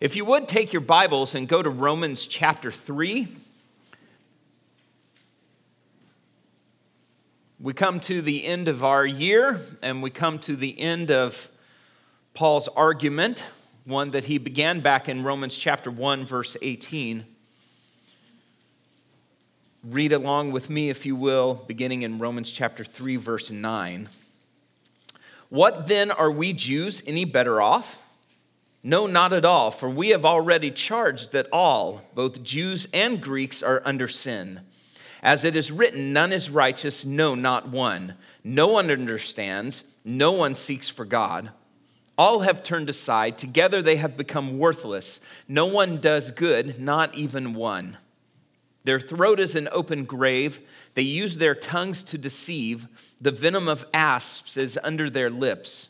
If 0.00 0.16
you 0.16 0.24
would 0.24 0.48
take 0.48 0.72
your 0.72 0.80
Bibles 0.80 1.34
and 1.34 1.46
go 1.46 1.62
to 1.62 1.68
Romans 1.68 2.26
chapter 2.26 2.72
3. 2.72 3.28
We 7.60 7.74
come 7.74 8.00
to 8.00 8.22
the 8.22 8.42
end 8.46 8.68
of 8.68 8.82
our 8.82 9.04
year 9.04 9.60
and 9.82 10.02
we 10.02 10.08
come 10.08 10.38
to 10.38 10.56
the 10.56 10.80
end 10.80 11.10
of 11.10 11.36
Paul's 12.32 12.66
argument, 12.68 13.44
one 13.84 14.12
that 14.12 14.24
he 14.24 14.38
began 14.38 14.80
back 14.80 15.10
in 15.10 15.22
Romans 15.22 15.54
chapter 15.54 15.90
1, 15.90 16.24
verse 16.24 16.56
18. 16.62 17.26
Read 19.84 20.14
along 20.14 20.52
with 20.52 20.70
me, 20.70 20.88
if 20.88 21.04
you 21.04 21.14
will, 21.14 21.62
beginning 21.68 22.02
in 22.02 22.18
Romans 22.18 22.50
chapter 22.50 22.84
3, 22.84 23.16
verse 23.16 23.50
9. 23.50 24.08
What 25.50 25.86
then 25.86 26.10
are 26.10 26.32
we 26.32 26.54
Jews 26.54 27.02
any 27.06 27.26
better 27.26 27.60
off? 27.60 27.84
No, 28.82 29.06
not 29.06 29.32
at 29.34 29.44
all, 29.44 29.70
for 29.70 29.90
we 29.90 30.08
have 30.10 30.24
already 30.24 30.70
charged 30.70 31.32
that 31.32 31.48
all, 31.52 32.02
both 32.14 32.42
Jews 32.42 32.88
and 32.94 33.20
Greeks, 33.20 33.62
are 33.62 33.82
under 33.84 34.08
sin. 34.08 34.60
As 35.22 35.44
it 35.44 35.54
is 35.54 35.70
written, 35.70 36.14
none 36.14 36.32
is 36.32 36.48
righteous, 36.48 37.04
no, 37.04 37.34
not 37.34 37.68
one. 37.68 38.14
No 38.42 38.68
one 38.68 38.90
understands, 38.90 39.84
no 40.02 40.32
one 40.32 40.54
seeks 40.54 40.88
for 40.88 41.04
God. 41.04 41.50
All 42.16 42.40
have 42.40 42.62
turned 42.62 42.88
aside, 42.88 43.36
together 43.36 43.82
they 43.82 43.96
have 43.96 44.16
become 44.16 44.58
worthless. 44.58 45.20
No 45.46 45.66
one 45.66 46.00
does 46.00 46.30
good, 46.30 46.80
not 46.80 47.14
even 47.14 47.52
one. 47.52 47.98
Their 48.84 49.00
throat 49.00 49.40
is 49.40 49.56
an 49.56 49.68
open 49.70 50.04
grave. 50.04 50.58
They 50.94 51.02
use 51.02 51.36
their 51.36 51.54
tongues 51.54 52.02
to 52.04 52.18
deceive. 52.18 52.86
The 53.20 53.30
venom 53.30 53.68
of 53.68 53.84
asps 53.92 54.56
is 54.56 54.78
under 54.82 55.10
their 55.10 55.28
lips. 55.28 55.89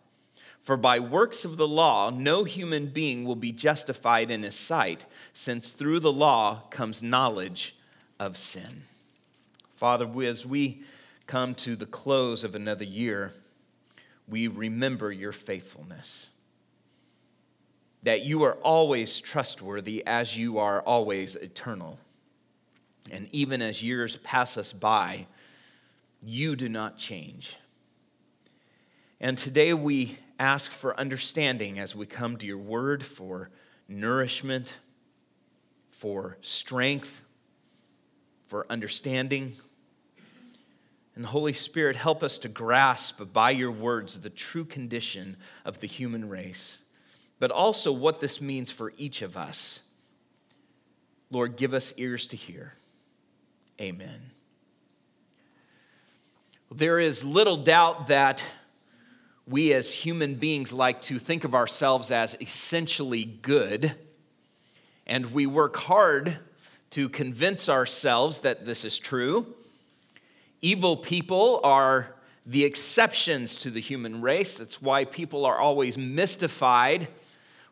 For 0.63 0.77
by 0.77 0.99
works 0.99 1.43
of 1.43 1.57
the 1.57 1.67
law, 1.67 2.11
no 2.11 2.43
human 2.43 2.91
being 2.91 3.25
will 3.25 3.35
be 3.35 3.51
justified 3.51 4.29
in 4.29 4.43
his 4.43 4.55
sight, 4.55 5.05
since 5.33 5.71
through 5.71 6.01
the 6.01 6.13
law 6.13 6.63
comes 6.69 7.01
knowledge 7.01 7.75
of 8.19 8.37
sin. 8.37 8.83
Father, 9.77 10.07
as 10.23 10.45
we 10.45 10.83
come 11.25 11.55
to 11.55 11.75
the 11.75 11.87
close 11.87 12.43
of 12.43 12.53
another 12.53 12.85
year, 12.85 13.31
we 14.27 14.47
remember 14.47 15.11
your 15.11 15.31
faithfulness. 15.31 16.29
That 18.03 18.21
you 18.21 18.43
are 18.43 18.55
always 18.55 19.19
trustworthy 19.19 20.05
as 20.05 20.37
you 20.37 20.59
are 20.59 20.81
always 20.81 21.35
eternal. 21.35 21.97
And 23.09 23.27
even 23.31 23.63
as 23.63 23.81
years 23.81 24.17
pass 24.23 24.57
us 24.57 24.71
by, 24.71 25.25
you 26.21 26.55
do 26.55 26.69
not 26.69 26.97
change. 26.99 27.55
And 29.19 29.37
today 29.37 29.73
we 29.73 30.17
ask 30.41 30.71
for 30.71 30.99
understanding 30.99 31.77
as 31.77 31.95
we 31.95 32.07
come 32.07 32.35
to 32.35 32.47
your 32.47 32.57
word 32.57 33.05
for 33.05 33.51
nourishment, 33.87 34.73
for 35.99 36.35
strength, 36.41 37.11
for 38.47 38.65
understanding. 38.67 39.53
And 41.15 41.23
Holy 41.23 41.53
Spirit, 41.53 41.95
help 41.95 42.23
us 42.23 42.39
to 42.39 42.49
grasp 42.49 43.21
by 43.31 43.51
your 43.51 43.71
words 43.71 44.19
the 44.19 44.31
true 44.31 44.65
condition 44.65 45.37
of 45.63 45.79
the 45.79 45.85
human 45.85 46.27
race, 46.27 46.79
but 47.37 47.51
also 47.51 47.91
what 47.91 48.19
this 48.19 48.41
means 48.41 48.71
for 48.71 48.93
each 48.97 49.21
of 49.21 49.37
us. 49.37 49.79
Lord, 51.29 51.55
give 51.55 51.75
us 51.75 51.93
ears 51.97 52.25
to 52.27 52.35
hear. 52.35 52.73
Amen. 53.79 54.31
There 56.71 56.97
is 56.97 57.23
little 57.23 57.63
doubt 57.63 58.07
that 58.07 58.43
we 59.51 59.73
as 59.73 59.91
human 59.91 60.35
beings 60.35 60.71
like 60.71 61.01
to 61.03 61.19
think 61.19 61.43
of 61.43 61.53
ourselves 61.53 62.09
as 62.09 62.37
essentially 62.39 63.25
good, 63.25 63.93
and 65.05 65.25
we 65.33 65.45
work 65.45 65.75
hard 65.75 66.39
to 66.91 67.09
convince 67.09 67.67
ourselves 67.67 68.39
that 68.39 68.65
this 68.65 68.85
is 68.85 68.97
true. 68.97 69.45
Evil 70.61 70.95
people 70.95 71.59
are 71.65 72.15
the 72.45 72.63
exceptions 72.63 73.57
to 73.57 73.69
the 73.69 73.81
human 73.81 74.21
race. 74.21 74.53
That's 74.53 74.81
why 74.81 75.03
people 75.05 75.45
are 75.45 75.57
always 75.57 75.97
mystified 75.97 77.09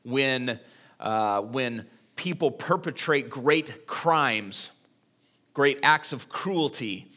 when, 0.04 0.60
uh, 1.00 1.42
when 1.42 1.88
people 2.18 2.52
perpetrate 2.52 3.30
great 3.30 3.88
crimes, 3.88 4.70
great 5.54 5.80
acts 5.84 6.12
of 6.12 6.28
cruelty 6.28 7.10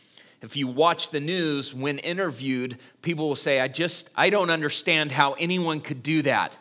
if 0.42 0.56
you 0.56 0.66
watch 0.66 1.10
the 1.10 1.20
news, 1.20 1.72
when 1.72 1.98
interviewed, 1.98 2.78
people 3.00 3.28
will 3.28 3.36
say, 3.36 3.60
I 3.60 3.68
just, 3.68 4.10
I 4.16 4.28
don't 4.28 4.50
understand 4.50 5.12
how 5.12 5.34
anyone 5.34 5.80
could 5.80 6.02
do 6.02 6.22
that. 6.22 6.56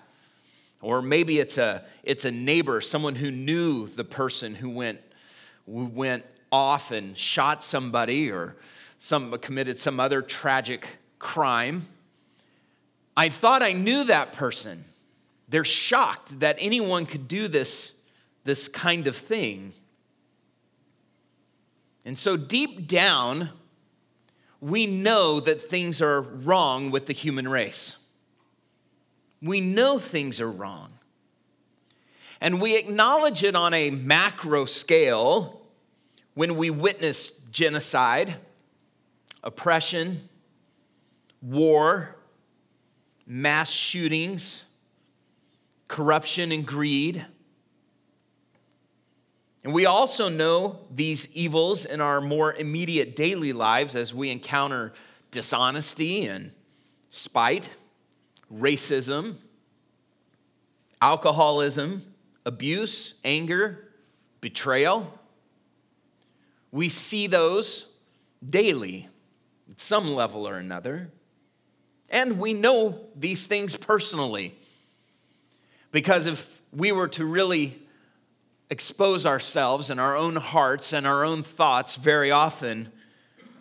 Or 0.82 1.02
maybe 1.02 1.40
it's 1.40 1.58
a, 1.58 1.84
it's 2.04 2.26
a 2.26 2.32
neighbor, 2.32 2.82
someone 2.82 3.16
who 3.16 3.32
knew 3.32 3.88
the 3.88 4.04
person 4.04 4.54
who 4.54 4.70
went, 4.70 5.00
who 5.66 5.86
went 5.86 6.26
off 6.52 6.92
and 6.92 7.18
shot 7.18 7.64
somebody 7.64 8.30
or 8.30 8.56
some, 9.00 9.36
committed 9.40 9.80
some 9.80 10.00
other 10.00 10.22
tragic 10.22 10.88
crime. 11.18 11.88
I 13.18 13.30
thought 13.30 13.64
I 13.64 13.74
knew 13.74 14.04
that 14.06 14.34
person. 14.34 14.86
They're 15.50 15.66
shocked 15.66 16.40
that 16.40 16.58
anyone 16.60 17.08
could 17.08 17.28
do 17.28 17.48
this, 17.48 17.94
this 18.44 18.68
kind 18.68 19.08
of 19.08 19.18
thing. 19.18 19.74
And 22.06 22.18
so, 22.18 22.38
deep 22.38 22.88
down, 22.88 23.50
we 24.62 24.86
know 24.86 25.40
that 25.40 25.70
things 25.70 26.02
are 26.02 26.22
wrong 26.22 26.92
with 26.92 27.08
the 27.08 27.14
human 27.14 27.48
race. 27.48 27.98
We 29.42 29.60
know 29.60 29.98
things 29.98 30.40
are 30.40 30.52
wrong. 30.52 30.92
And 32.40 32.62
we 32.62 32.76
acknowledge 32.76 33.44
it 33.44 33.56
on 33.56 33.74
a 33.74 33.90
macro 33.90 34.66
scale 34.66 35.62
when 36.36 36.58
we 36.58 36.70
witness 36.70 37.32
genocide, 37.52 38.36
oppression, 39.44 40.30
war, 41.42 42.16
mass 43.26 43.70
shootings, 43.70 44.66
corruption, 45.88 46.52
and 46.52 46.66
greed. 46.66 47.26
And 49.64 49.74
we 49.74 49.86
also 49.86 50.28
know 50.28 50.80
these 50.90 51.28
evils 51.34 51.86
in 51.86 52.02
our 52.02 52.20
more 52.20 52.54
immediate 52.54 53.16
daily 53.16 53.54
lives 53.54 53.96
as 53.96 54.14
we 54.14 54.32
encounter 54.32 54.94
dishonesty 55.30 56.26
and 56.26 56.52
spite, 57.12 57.70
racism, 58.52 59.36
alcoholism, 61.02 62.04
abuse, 62.46 63.14
anger, 63.24 63.90
betrayal. 64.40 65.20
We 66.72 66.90
see 66.90 67.28
those 67.28 67.86
daily 68.50 69.08
at 69.70 69.80
some 69.80 70.16
level 70.16 70.48
or 70.48 70.58
another. 70.58 71.10
And 72.10 72.40
we 72.40 72.54
know 72.54 73.00
these 73.16 73.46
things 73.46 73.76
personally. 73.76 74.56
Because 75.92 76.26
if 76.26 76.44
we 76.74 76.92
were 76.92 77.10
to 77.10 77.26
really 77.26 77.78
expose 78.72 79.26
ourselves 79.26 79.90
and 79.90 80.00
our 80.00 80.16
own 80.16 80.38
hearts 80.38 80.94
and 80.94 81.06
our 81.06 81.26
own 81.26 81.44
thoughts 81.44 81.98
very 81.98 82.32
often, 82.32 82.90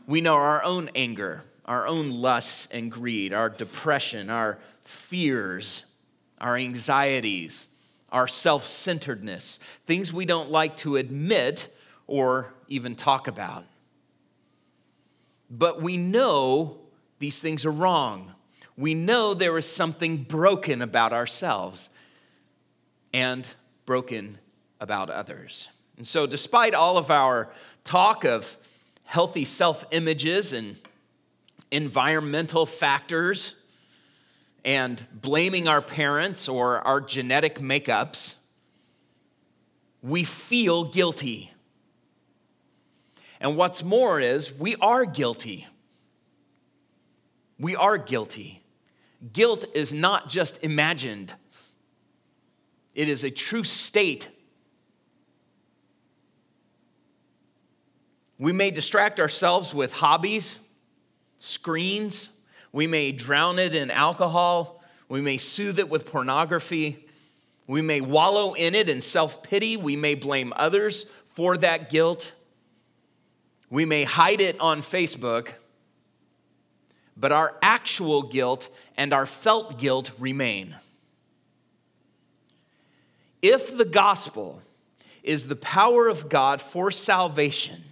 we 0.06 0.20
know 0.20 0.36
our 0.36 0.62
own 0.62 0.88
anger, 0.94 1.42
our 1.66 1.86
own 1.88 2.10
lusts 2.10 2.68
and 2.70 2.92
greed, 2.92 3.32
our 3.34 3.50
depression, 3.50 4.30
our 4.30 4.58
fears, 5.08 5.84
our 6.40 6.56
anxieties, 6.56 7.68
our 8.10 8.28
self 8.28 8.64
centeredness, 8.64 9.58
things 9.86 10.12
we 10.12 10.24
don't 10.24 10.50
like 10.50 10.76
to 10.78 10.96
admit 10.96 11.68
or 12.06 12.52
even 12.68 12.94
talk 12.94 13.26
about. 13.26 13.64
But 15.50 15.82
we 15.82 15.96
know 15.96 16.78
these 17.18 17.40
things 17.40 17.66
are 17.66 17.72
wrong. 17.72 18.32
We 18.76 18.94
know 18.94 19.34
there 19.34 19.58
is 19.58 19.66
something 19.66 20.22
broken 20.22 20.82
about 20.82 21.12
ourselves 21.12 21.90
and 23.12 23.46
broken 23.86 24.38
about 24.80 25.10
others. 25.10 25.68
And 25.96 26.06
so, 26.06 26.26
despite 26.26 26.74
all 26.74 26.96
of 26.96 27.10
our 27.10 27.50
talk 27.84 28.24
of 28.24 28.46
healthy 29.04 29.44
self 29.44 29.84
images 29.90 30.52
and 30.52 30.76
environmental 31.70 32.66
factors 32.66 33.54
and 34.64 35.04
blaming 35.12 35.68
our 35.68 35.82
parents 35.82 36.48
or 36.48 36.78
our 36.80 37.00
genetic 37.00 37.58
makeups, 37.58 38.34
we 40.02 40.24
feel 40.24 40.90
guilty. 40.90 41.52
And 43.40 43.56
what's 43.56 43.82
more 43.82 44.20
is 44.20 44.52
we 44.52 44.76
are 44.76 45.04
guilty. 45.04 45.66
We 47.58 47.76
are 47.76 47.98
guilty. 47.98 48.62
Guilt 49.32 49.66
is 49.74 49.92
not 49.92 50.28
just 50.28 50.58
imagined, 50.62 51.34
it 52.94 53.08
is 53.08 53.24
a 53.24 53.30
true 53.30 53.64
state. 53.64 54.28
We 58.40 58.52
may 58.52 58.70
distract 58.70 59.20
ourselves 59.20 59.74
with 59.74 59.92
hobbies, 59.92 60.56
screens. 61.38 62.30
We 62.72 62.86
may 62.86 63.12
drown 63.12 63.58
it 63.58 63.74
in 63.74 63.90
alcohol. 63.90 64.82
We 65.10 65.20
may 65.20 65.36
soothe 65.36 65.78
it 65.78 65.90
with 65.90 66.06
pornography. 66.06 67.06
We 67.66 67.82
may 67.82 68.00
wallow 68.00 68.54
in 68.54 68.74
it 68.74 68.88
in 68.88 69.02
self 69.02 69.42
pity. 69.42 69.76
We 69.76 69.94
may 69.94 70.14
blame 70.14 70.54
others 70.56 71.04
for 71.36 71.58
that 71.58 71.90
guilt. 71.90 72.32
We 73.68 73.84
may 73.84 74.04
hide 74.04 74.40
it 74.40 74.58
on 74.58 74.82
Facebook. 74.82 75.48
But 77.18 77.32
our 77.32 77.54
actual 77.60 78.22
guilt 78.22 78.70
and 78.96 79.12
our 79.12 79.26
felt 79.26 79.78
guilt 79.78 80.12
remain. 80.18 80.74
If 83.42 83.76
the 83.76 83.84
gospel 83.84 84.62
is 85.22 85.46
the 85.46 85.56
power 85.56 86.08
of 86.08 86.30
God 86.30 86.62
for 86.62 86.90
salvation, 86.90 87.84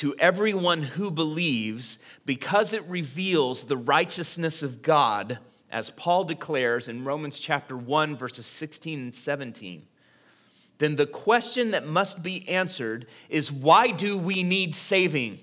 to 0.00 0.14
everyone 0.18 0.82
who 0.82 1.10
believes 1.10 1.98
because 2.24 2.72
it 2.72 2.82
reveals 2.88 3.64
the 3.64 3.76
righteousness 3.76 4.62
of 4.62 4.80
God, 4.80 5.38
as 5.70 5.90
Paul 5.90 6.24
declares 6.24 6.88
in 6.88 7.04
Romans 7.04 7.38
chapter 7.38 7.76
1, 7.76 8.16
verses 8.16 8.46
16 8.46 8.98
and 8.98 9.14
17. 9.14 9.86
Then 10.78 10.96
the 10.96 11.06
question 11.06 11.72
that 11.72 11.86
must 11.86 12.22
be 12.22 12.48
answered 12.48 13.08
is 13.28 13.52
why 13.52 13.90
do 13.90 14.16
we 14.16 14.42
need 14.42 14.74
saving? 14.74 15.38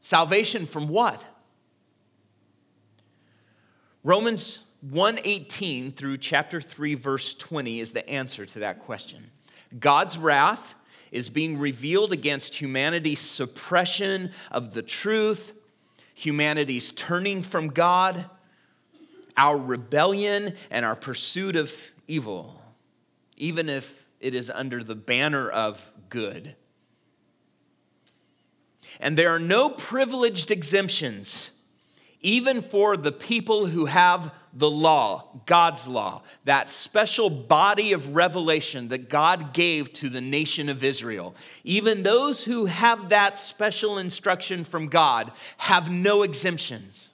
Salvation 0.00 0.66
from 0.66 0.88
what? 0.88 1.22
Romans 4.02 4.60
1:18 4.90 5.94
through 5.94 6.16
chapter 6.16 6.62
3 6.62 6.94
verse 6.94 7.34
20 7.34 7.80
is 7.80 7.92
the 7.92 8.08
answer 8.08 8.46
to 8.46 8.60
that 8.60 8.80
question. 8.80 9.30
God's 9.78 10.16
wrath 10.16 10.74
is 11.12 11.28
being 11.28 11.58
revealed 11.58 12.12
against 12.12 12.60
humanity's 12.60 13.20
suppression 13.20 14.32
of 14.50 14.72
the 14.72 14.82
truth, 14.82 15.52
humanity's 16.14 16.90
turning 16.92 17.42
from 17.42 17.68
God, 17.68 18.28
our 19.36 19.58
rebellion, 19.58 20.56
and 20.70 20.84
our 20.84 20.96
pursuit 20.96 21.54
of 21.54 21.70
evil, 22.08 22.60
even 23.36 23.68
if 23.68 23.86
it 24.20 24.34
is 24.34 24.50
under 24.50 24.82
the 24.82 24.94
banner 24.94 25.50
of 25.50 25.78
good. 26.08 26.56
And 28.98 29.16
there 29.16 29.30
are 29.34 29.38
no 29.38 29.68
privileged 29.68 30.50
exemptions, 30.50 31.50
even 32.22 32.62
for 32.62 32.96
the 32.96 33.12
people 33.12 33.66
who 33.66 33.84
have 33.84 34.32
the 34.54 34.70
law, 34.70 35.40
God's 35.46 35.86
law, 35.86 36.22
that 36.44 36.70
special 36.70 37.30
body 37.30 37.92
of 37.92 38.14
revelation 38.14 38.88
that 38.88 39.08
God 39.08 39.54
gave 39.54 39.92
to 39.94 40.10
the 40.10 40.20
nation 40.20 40.68
of 40.68 40.84
Israel. 40.84 41.34
Even 41.64 42.02
those 42.02 42.44
who 42.44 42.66
have 42.66 43.08
that 43.08 43.38
special 43.38 43.98
instruction 43.98 44.64
from 44.64 44.88
God 44.88 45.32
have 45.56 45.90
no 45.90 46.22
exemptions. 46.22 47.08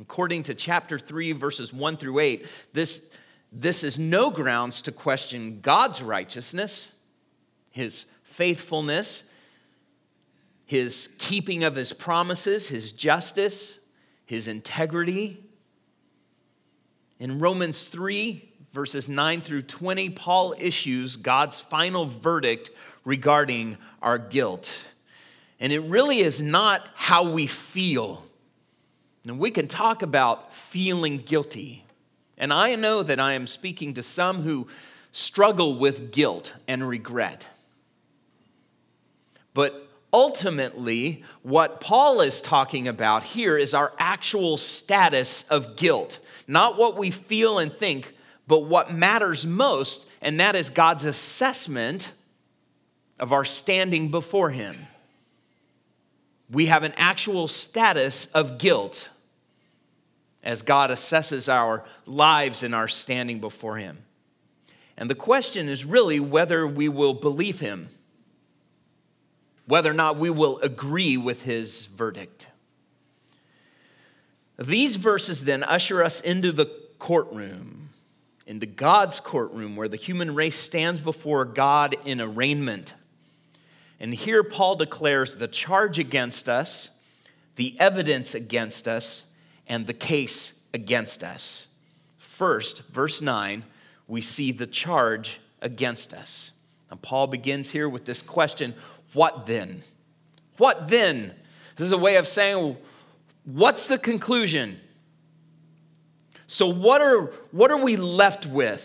According 0.00 0.44
to 0.44 0.54
chapter 0.54 0.98
3, 0.98 1.32
verses 1.32 1.72
1 1.72 1.96
through 1.96 2.18
8, 2.18 2.46
this, 2.74 3.00
this 3.52 3.82
is 3.82 3.98
no 3.98 4.30
grounds 4.30 4.82
to 4.82 4.92
question 4.92 5.60
God's 5.62 6.02
righteousness, 6.02 6.90
his 7.70 8.04
faithfulness, 8.34 9.24
his 10.66 11.08
keeping 11.18 11.64
of 11.64 11.74
his 11.74 11.92
promises, 11.92 12.68
his 12.68 12.92
justice, 12.92 13.78
his 14.26 14.48
integrity. 14.48 15.42
In 17.20 17.38
Romans 17.38 17.84
3, 17.84 18.46
verses 18.74 19.08
9 19.08 19.40
through 19.40 19.62
20, 19.62 20.10
Paul 20.10 20.54
issues 20.58 21.16
God's 21.16 21.60
final 21.60 22.06
verdict 22.06 22.70
regarding 23.04 23.78
our 24.02 24.18
guilt. 24.18 24.70
And 25.60 25.72
it 25.72 25.80
really 25.80 26.20
is 26.20 26.42
not 26.42 26.82
how 26.94 27.30
we 27.30 27.46
feel. 27.46 28.22
And 29.24 29.38
we 29.38 29.52
can 29.52 29.68
talk 29.68 30.02
about 30.02 30.52
feeling 30.70 31.18
guilty. 31.18 31.84
And 32.36 32.52
I 32.52 32.74
know 32.74 33.04
that 33.04 33.20
I 33.20 33.34
am 33.34 33.46
speaking 33.46 33.94
to 33.94 34.02
some 34.02 34.42
who 34.42 34.66
struggle 35.12 35.78
with 35.78 36.10
guilt 36.12 36.52
and 36.68 36.86
regret. 36.86 37.46
But 39.54 39.85
ultimately, 40.12 41.24
what 41.42 41.80
Paul 41.80 42.20
is 42.20 42.40
talking 42.40 42.88
about 42.88 43.22
here 43.22 43.58
is 43.58 43.74
our 43.74 43.92
actual 43.98 44.56
status 44.56 45.44
of 45.50 45.76
guilt, 45.76 46.18
not 46.46 46.76
what 46.76 46.96
we 46.96 47.10
feel 47.10 47.58
and 47.58 47.72
think, 47.72 48.14
but 48.46 48.60
what 48.60 48.92
matters 48.92 49.44
most, 49.44 50.06
and 50.22 50.40
that 50.40 50.56
is 50.56 50.70
God's 50.70 51.04
assessment 51.04 52.12
of 53.18 53.32
our 53.32 53.44
standing 53.44 54.10
before 54.10 54.50
Him. 54.50 54.76
We 56.50 56.66
have 56.66 56.84
an 56.84 56.94
actual 56.96 57.48
status 57.48 58.26
of 58.26 58.58
guilt 58.58 59.10
as 60.42 60.62
God 60.62 60.90
assesses 60.90 61.52
our 61.52 61.84
lives 62.06 62.62
and 62.62 62.74
our 62.74 62.86
standing 62.86 63.40
before 63.40 63.76
Him. 63.76 63.98
And 64.96 65.10
the 65.10 65.16
question 65.16 65.68
is 65.68 65.84
really 65.84 66.20
whether 66.20 66.66
we 66.66 66.88
will 66.88 67.14
believe 67.14 67.58
Him 67.58 67.88
whether 69.66 69.90
or 69.90 69.94
not 69.94 70.18
we 70.18 70.30
will 70.30 70.58
agree 70.60 71.16
with 71.16 71.42
his 71.42 71.86
verdict. 71.96 72.46
These 74.58 74.96
verses 74.96 75.44
then 75.44 75.62
usher 75.62 76.02
us 76.02 76.20
into 76.20 76.52
the 76.52 76.70
courtroom, 76.98 77.90
into 78.46 78.66
God's 78.66 79.20
courtroom, 79.20 79.76
where 79.76 79.88
the 79.88 79.96
human 79.96 80.34
race 80.34 80.58
stands 80.58 81.00
before 81.00 81.44
God 81.44 81.96
in 82.04 82.20
arraignment. 82.20 82.94
And 84.00 84.14
here 84.14 84.44
Paul 84.44 84.76
declares 84.76 85.34
the 85.34 85.48
charge 85.48 85.98
against 85.98 86.48
us, 86.48 86.90
the 87.56 87.78
evidence 87.80 88.34
against 88.34 88.88
us, 88.88 89.24
and 89.66 89.86
the 89.86 89.94
case 89.94 90.52
against 90.72 91.22
us. 91.22 91.66
First, 92.38 92.82
verse 92.92 93.20
9, 93.20 93.64
we 94.06 94.20
see 94.20 94.52
the 94.52 94.66
charge 94.66 95.40
against 95.60 96.12
us. 96.12 96.52
And 96.90 97.00
Paul 97.02 97.26
begins 97.26 97.70
here 97.70 97.88
with 97.88 98.04
this 98.04 98.22
question 98.22 98.74
what 99.16 99.46
then? 99.46 99.82
What 100.58 100.88
then? 100.88 101.34
This 101.76 101.86
is 101.86 101.92
a 101.92 101.98
way 101.98 102.16
of 102.16 102.28
saying, 102.28 102.76
what's 103.44 103.86
the 103.86 103.96
conclusion? 103.96 104.78
So, 106.46 106.66
what 106.66 107.00
are, 107.00 107.32
what 107.50 107.70
are 107.70 107.82
we 107.82 107.96
left 107.96 108.44
with? 108.44 108.84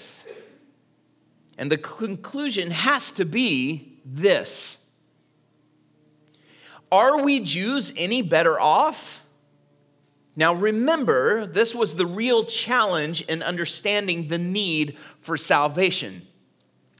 And 1.58 1.70
the 1.70 1.78
conclusion 1.78 2.72
has 2.72 3.12
to 3.12 3.26
be 3.26 4.00
this 4.06 4.78
Are 6.92 7.22
we 7.24 7.42
Jews 7.42 7.92
any 7.98 8.22
better 8.22 8.58
off? 8.60 8.98
Now, 10.38 10.56
remember, 10.56 11.46
this 11.46 11.76
was 11.76 11.94
the 11.94 12.06
real 12.06 12.46
challenge 12.46 13.22
in 13.24 13.44
understanding 13.44 14.30
the 14.30 14.38
need 14.38 14.98
for 15.24 15.36
salvation. 15.36 16.26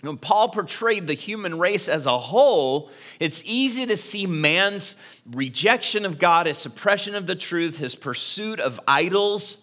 When 0.02 0.18
Paul 0.18 0.50
portrayed 0.50 1.06
the 1.06 1.14
human 1.14 1.60
race 1.60 1.88
as 1.88 2.08
a 2.08 2.18
whole, 2.18 2.90
it's 3.20 3.44
easy 3.46 3.86
to 3.86 3.98
see 3.98 4.26
man's 4.26 4.96
rejection 5.30 6.06
of 6.06 6.18
God, 6.18 6.48
his 6.48 6.58
suppression 6.58 7.16
of 7.16 7.28
the 7.28 7.36
truth, 7.36 7.78
his 7.78 7.94
pursuit 7.94 8.60
of 8.60 8.80
idols, 8.88 9.58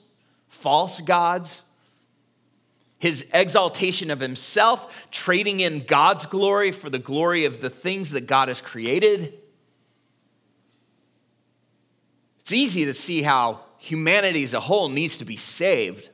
false 0.48 1.00
gods, 1.00 1.60
his 2.98 3.24
exaltation 3.34 4.10
of 4.10 4.20
himself, 4.20 4.92
trading 5.10 5.60
in 5.60 5.84
God's 5.84 6.26
glory 6.26 6.70
for 6.70 6.88
the 6.88 6.98
glory 6.98 7.44
of 7.44 7.60
the 7.60 7.70
things 7.70 8.10
that 8.10 8.28
God 8.28 8.48
has 8.48 8.60
created. 8.60 9.34
It's 12.40 12.52
easy 12.52 12.84
to 12.86 12.94
see 12.94 13.22
how 13.22 13.60
humanity 13.78 14.44
as 14.44 14.54
a 14.54 14.60
whole 14.60 14.88
needs 14.88 15.18
to 15.18 15.24
be 15.24 15.36
saved. 15.36 16.10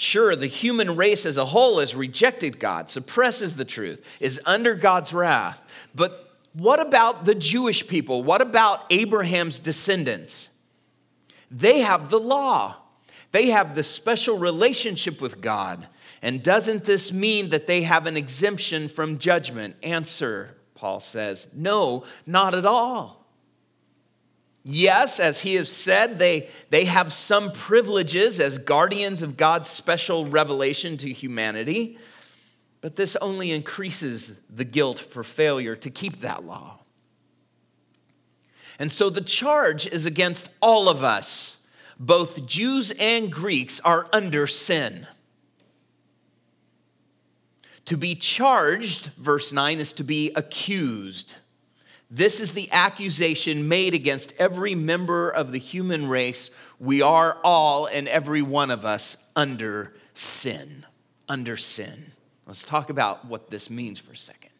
Sure, 0.00 0.36
the 0.36 0.46
human 0.46 0.94
race 0.94 1.26
as 1.26 1.38
a 1.38 1.44
whole 1.44 1.80
has 1.80 1.92
rejected 1.92 2.60
God, 2.60 2.88
suppresses 2.88 3.56
the 3.56 3.64
truth, 3.64 4.00
is 4.20 4.40
under 4.46 4.76
God's 4.76 5.12
wrath. 5.12 5.58
But 5.92 6.30
what 6.52 6.78
about 6.78 7.24
the 7.24 7.34
Jewish 7.34 7.84
people? 7.84 8.22
What 8.22 8.40
about 8.40 8.84
Abraham's 8.90 9.58
descendants? 9.58 10.50
They 11.50 11.80
have 11.80 12.10
the 12.10 12.20
law, 12.20 12.76
they 13.32 13.48
have 13.48 13.74
the 13.74 13.82
special 13.82 14.38
relationship 14.38 15.20
with 15.20 15.40
God. 15.40 15.88
And 16.22 16.44
doesn't 16.44 16.84
this 16.84 17.12
mean 17.12 17.50
that 17.50 17.66
they 17.66 17.82
have 17.82 18.06
an 18.06 18.16
exemption 18.16 18.90
from 18.90 19.18
judgment? 19.18 19.74
Answer, 19.82 20.54
Paul 20.76 21.00
says, 21.00 21.44
no, 21.52 22.04
not 22.24 22.54
at 22.54 22.66
all. 22.66 23.26
Yes, 24.64 25.20
as 25.20 25.38
he 25.38 25.54
has 25.54 25.70
said, 25.70 26.18
they, 26.18 26.48
they 26.70 26.84
have 26.84 27.12
some 27.12 27.52
privileges 27.52 28.40
as 28.40 28.58
guardians 28.58 29.22
of 29.22 29.36
God's 29.36 29.68
special 29.68 30.28
revelation 30.28 30.96
to 30.98 31.12
humanity. 31.12 31.98
But 32.80 32.96
this 32.96 33.16
only 33.16 33.52
increases 33.52 34.32
the 34.54 34.64
guilt 34.64 35.00
for 35.10 35.24
failure 35.24 35.76
to 35.76 35.90
keep 35.90 36.20
that 36.20 36.44
law. 36.44 36.80
And 38.78 38.90
so 38.90 39.10
the 39.10 39.20
charge 39.20 39.86
is 39.86 40.06
against 40.06 40.48
all 40.60 40.88
of 40.88 41.02
us. 41.02 41.56
Both 41.98 42.46
Jews 42.46 42.92
and 42.92 43.32
Greeks 43.32 43.80
are 43.80 44.08
under 44.12 44.46
sin. 44.46 45.06
To 47.86 47.96
be 47.96 48.14
charged, 48.14 49.10
verse 49.18 49.50
9, 49.50 49.80
is 49.80 49.94
to 49.94 50.04
be 50.04 50.30
accused. 50.36 51.34
This 52.10 52.40
is 52.40 52.52
the 52.52 52.70
accusation 52.72 53.68
made 53.68 53.92
against 53.92 54.32
every 54.38 54.74
member 54.74 55.30
of 55.30 55.52
the 55.52 55.58
human 55.58 56.08
race. 56.08 56.50
We 56.78 57.02
are 57.02 57.38
all 57.44 57.86
and 57.86 58.08
every 58.08 58.40
one 58.40 58.70
of 58.70 58.86
us 58.86 59.16
under 59.36 59.92
sin. 60.14 60.86
Under 61.28 61.56
sin. 61.56 62.12
Let's 62.46 62.64
talk 62.64 62.88
about 62.88 63.26
what 63.26 63.50
this 63.50 63.68
means 63.68 64.00
for 64.00 64.12
a 64.12 64.16
second. 64.16 64.50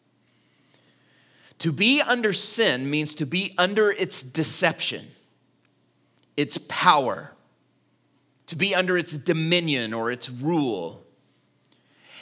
To 1.59 1.71
be 1.71 2.01
under 2.01 2.33
sin 2.33 2.89
means 2.89 3.15
to 3.15 3.25
be 3.25 3.55
under 3.57 3.91
its 3.91 4.21
deception, 4.21 5.07
its 6.37 6.57
power, 6.69 7.31
to 8.47 8.55
be 8.55 8.75
under 8.75 8.97
its 8.97 9.11
dominion 9.11 9.93
or 9.93 10.11
its 10.11 10.29
rule, 10.29 11.03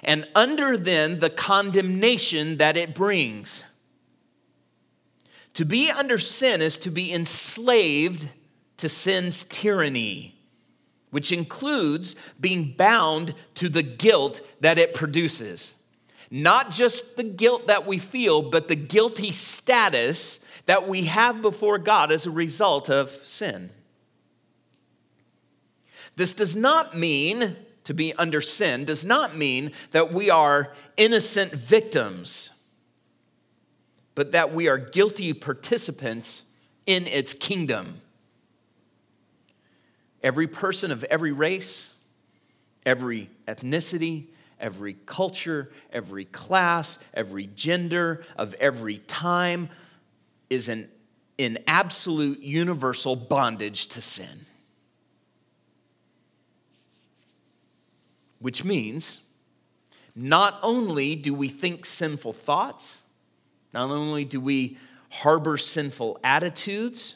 and 0.04 0.28
under 0.34 0.78
then 0.78 1.20
the 1.20 1.30
condemnation 1.30 2.58
that 2.58 2.78
it 2.78 2.96
brings. 2.96 3.64
To 5.58 5.66
be 5.66 5.90
under 5.90 6.20
sin 6.20 6.62
is 6.62 6.78
to 6.80 6.92
be 6.92 7.12
enslaved 7.12 8.30
to 8.78 8.88
sin's 8.88 9.44
tyranny, 9.46 10.40
which 11.10 11.32
includes 11.32 12.16
being 12.40 12.76
bound 12.78 13.34
to 13.56 13.68
the 13.68 13.82
guilt 13.82 14.42
that 14.62 14.78
it 14.78 14.94
produces. 14.94 15.74
Not 16.30 16.70
just 16.70 17.16
the 17.16 17.24
guilt 17.24 17.66
that 17.66 17.88
we 17.88 17.98
feel, 17.98 18.52
but 18.52 18.68
the 18.68 18.76
guilty 18.76 19.32
status 19.32 20.42
that 20.68 20.88
we 20.88 21.06
have 21.06 21.42
before 21.42 21.80
God 21.80 22.12
as 22.12 22.28
a 22.28 22.32
result 22.32 22.92
of 22.92 23.10
sin. 23.24 23.72
This 26.18 26.34
does 26.34 26.56
not 26.56 26.96
mean 26.96 27.56
to 27.86 27.96
be 27.96 28.14
under 28.14 28.42
sin, 28.42 28.86
does 28.86 29.04
not 29.04 29.36
mean 29.36 29.72
that 29.90 30.14
we 30.14 30.30
are 30.30 30.74
innocent 30.98 31.52
victims, 31.54 32.52
but 34.18 34.32
that 34.32 34.52
we 34.52 34.68
are 34.68 34.80
guilty 34.80 35.32
participants 35.32 36.42
in 36.88 37.06
its 37.06 37.34
kingdom. 37.36 38.02
Every 40.24 40.48
person 40.48 40.92
of 40.92 41.04
every 41.04 41.32
race, 41.32 41.92
every 42.84 43.30
ethnicity, 43.48 44.26
every 44.60 44.96
culture, 45.06 45.70
every 45.94 46.26
class, 46.26 46.98
every 47.14 47.46
gender, 47.56 48.24
of 48.38 48.56
every 48.56 48.98
time 49.06 49.70
is 50.50 50.68
an, 50.68 50.90
in 51.38 51.60
absolute 51.68 52.40
universal 52.40 53.16
bondage 53.16 53.86
to 53.90 54.02
sin. 54.02 54.48
Which 58.40 58.64
means 58.64 59.20
not 60.16 60.58
only 60.64 61.16
do 61.16 61.36
we 61.36 61.50
think 61.50 61.86
sinful 61.86 62.34
thoughts, 62.34 63.04
not 63.74 63.90
only 63.90 64.26
do 64.26 64.40
we 64.40 64.78
harbor 65.10 65.58
sinful 65.58 66.20
attitudes, 66.24 67.16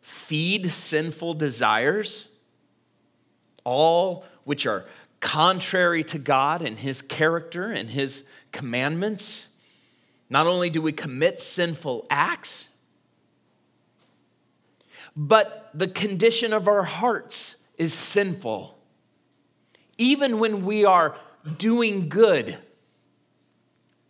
feed 0.00 0.70
sinful 0.70 1.34
desires, 1.34 2.28
all 3.64 4.24
which 4.44 4.66
are 4.66 4.84
contrary 5.20 6.04
to 6.04 6.18
God 6.18 6.62
and 6.62 6.78
His 6.78 7.02
character 7.02 7.72
and 7.72 7.88
His 7.88 8.24
commandments. 8.52 9.48
Not 10.30 10.46
only 10.46 10.70
do 10.70 10.80
we 10.82 10.92
commit 10.92 11.40
sinful 11.40 12.06
acts, 12.10 12.68
but 15.16 15.70
the 15.74 15.88
condition 15.88 16.52
of 16.52 16.68
our 16.68 16.82
hearts 16.82 17.56
is 17.76 17.92
sinful. 17.92 18.78
Even 19.96 20.38
when 20.38 20.64
we 20.64 20.84
are 20.84 21.16
doing 21.56 22.08
good, 22.08 22.56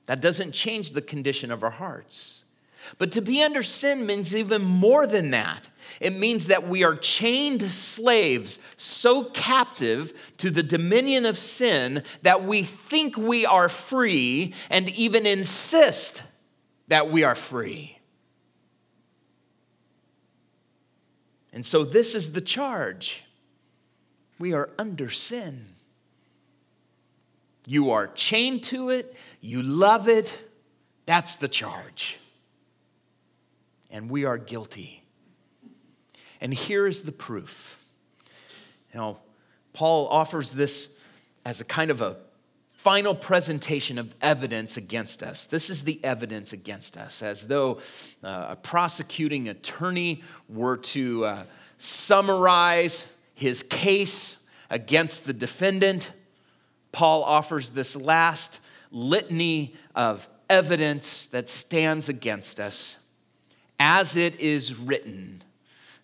that 0.08 0.22
doesn't 0.22 0.52
change 0.52 0.92
the 0.92 1.02
condition 1.02 1.52
of 1.52 1.62
our 1.62 1.70
hearts. 1.70 2.42
But 2.96 3.12
to 3.12 3.20
be 3.20 3.42
under 3.42 3.62
sin 3.62 4.06
means 4.06 4.34
even 4.34 4.62
more 4.62 5.06
than 5.06 5.32
that. 5.32 5.68
It 6.00 6.14
means 6.14 6.46
that 6.46 6.66
we 6.66 6.82
are 6.82 6.96
chained 6.96 7.62
slaves, 7.70 8.58
so 8.78 9.24
captive 9.24 10.14
to 10.38 10.50
the 10.50 10.62
dominion 10.62 11.26
of 11.26 11.36
sin 11.36 12.02
that 12.22 12.42
we 12.42 12.62
think 12.88 13.18
we 13.18 13.44
are 13.44 13.68
free 13.68 14.54
and 14.70 14.88
even 14.88 15.26
insist 15.26 16.22
that 16.88 17.12
we 17.12 17.22
are 17.24 17.34
free. 17.34 17.98
And 21.52 21.64
so, 21.64 21.84
this 21.84 22.14
is 22.14 22.32
the 22.32 22.40
charge 22.40 23.24
we 24.38 24.54
are 24.54 24.70
under 24.78 25.10
sin. 25.10 25.66
You 27.68 27.90
are 27.90 28.08
chained 28.08 28.64
to 28.64 28.90
it, 28.90 29.14
you 29.40 29.62
love 29.62 30.08
it. 30.08 30.32
That's 31.06 31.36
the 31.36 31.48
charge 31.48 32.18
and 33.90 34.10
we 34.10 34.24
are 34.24 34.38
guilty. 34.38 35.02
And 36.40 36.52
here 36.52 36.86
is 36.86 37.02
the 37.02 37.12
proof. 37.12 37.54
Now, 38.94 39.18
Paul 39.72 40.08
offers 40.08 40.52
this 40.52 40.88
as 41.44 41.60
a 41.60 41.64
kind 41.64 41.90
of 41.90 42.00
a 42.00 42.16
final 42.72 43.14
presentation 43.14 43.98
of 43.98 44.14
evidence 44.20 44.76
against 44.76 45.22
us. 45.22 45.46
This 45.46 45.68
is 45.68 45.82
the 45.82 46.02
evidence 46.04 46.52
against 46.52 46.96
us, 46.96 47.22
as 47.22 47.46
though 47.46 47.80
uh, 48.22 48.46
a 48.50 48.56
prosecuting 48.56 49.48
attorney 49.48 50.22
were 50.48 50.76
to 50.76 51.24
uh, 51.24 51.44
summarize 51.78 53.06
his 53.34 53.62
case 53.64 54.36
against 54.70 55.24
the 55.24 55.32
defendant. 55.32 56.10
Paul 56.92 57.22
offers 57.24 57.70
this 57.70 57.94
last 57.94 58.60
litany 58.90 59.74
of 59.94 60.26
evidence 60.48 61.28
that 61.32 61.48
stands 61.50 62.08
against 62.08 62.58
us 62.60 62.98
as 63.78 64.16
it 64.16 64.40
is 64.40 64.74
written. 64.74 65.42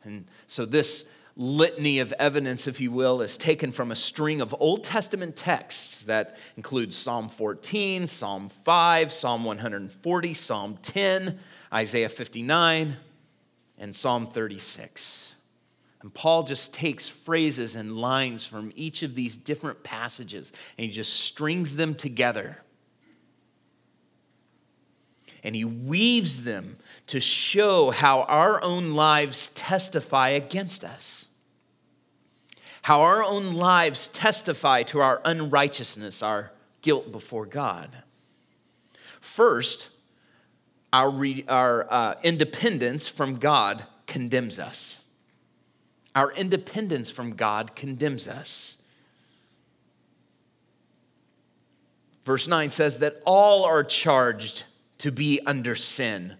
And 0.04 0.26
so 0.46 0.66
this 0.66 1.04
litany 1.36 1.98
of 1.98 2.12
evidence, 2.12 2.66
if 2.66 2.80
you 2.80 2.92
will, 2.92 3.22
is 3.22 3.36
taken 3.36 3.72
from 3.72 3.90
a 3.90 3.96
string 3.96 4.40
of 4.40 4.54
Old 4.58 4.84
Testament 4.84 5.36
texts 5.36 6.04
that 6.04 6.36
include 6.56 6.92
Psalm 6.92 7.28
14, 7.30 8.06
Psalm 8.06 8.50
5, 8.64 9.12
Psalm 9.12 9.44
140, 9.44 10.34
Psalm 10.34 10.78
10, 10.82 11.38
Isaiah 11.72 12.08
59, 12.08 12.96
and 13.78 13.96
Psalm 13.96 14.30
36. 14.32 15.33
And 16.04 16.12
Paul 16.12 16.44
just 16.44 16.74
takes 16.74 17.08
phrases 17.08 17.74
and 17.74 17.96
lines 17.96 18.46
from 18.46 18.72
each 18.76 19.02
of 19.02 19.14
these 19.14 19.36
different 19.36 19.82
passages 19.82 20.52
and 20.78 20.86
he 20.86 20.92
just 20.92 21.14
strings 21.14 21.74
them 21.74 21.94
together 21.94 22.58
and 25.44 25.54
he 25.54 25.64
weaves 25.64 26.42
them 26.42 26.76
to 27.06 27.20
show 27.20 27.90
how 27.90 28.22
our 28.22 28.62
own 28.62 28.92
lives 28.92 29.50
testify 29.54 30.30
against 30.30 30.84
us. 30.84 31.26
How 32.82 33.02
our 33.02 33.22
own 33.22 33.54
lives 33.54 34.08
testify 34.08 34.82
to 34.84 35.00
our 35.00 35.20
unrighteousness, 35.24 36.22
our 36.22 36.50
guilt 36.82 37.12
before 37.12 37.46
God. 37.46 37.90
First, 39.20 39.88
our, 40.92 41.10
re, 41.10 41.44
our 41.48 41.90
uh, 41.90 42.14
independence 42.22 43.08
from 43.08 43.38
God 43.38 43.86
condemns 44.06 44.58
us. 44.58 44.98
Our 46.14 46.32
independence 46.32 47.10
from 47.10 47.34
God 47.34 47.74
condemns 47.74 48.28
us. 48.28 48.76
Verse 52.24 52.48
9 52.48 52.70
says 52.70 52.98
that 52.98 53.20
all 53.26 53.64
are 53.64 53.84
charged 53.84 54.64
to 54.98 55.10
be 55.10 55.40
under 55.44 55.74
sin. 55.74 56.36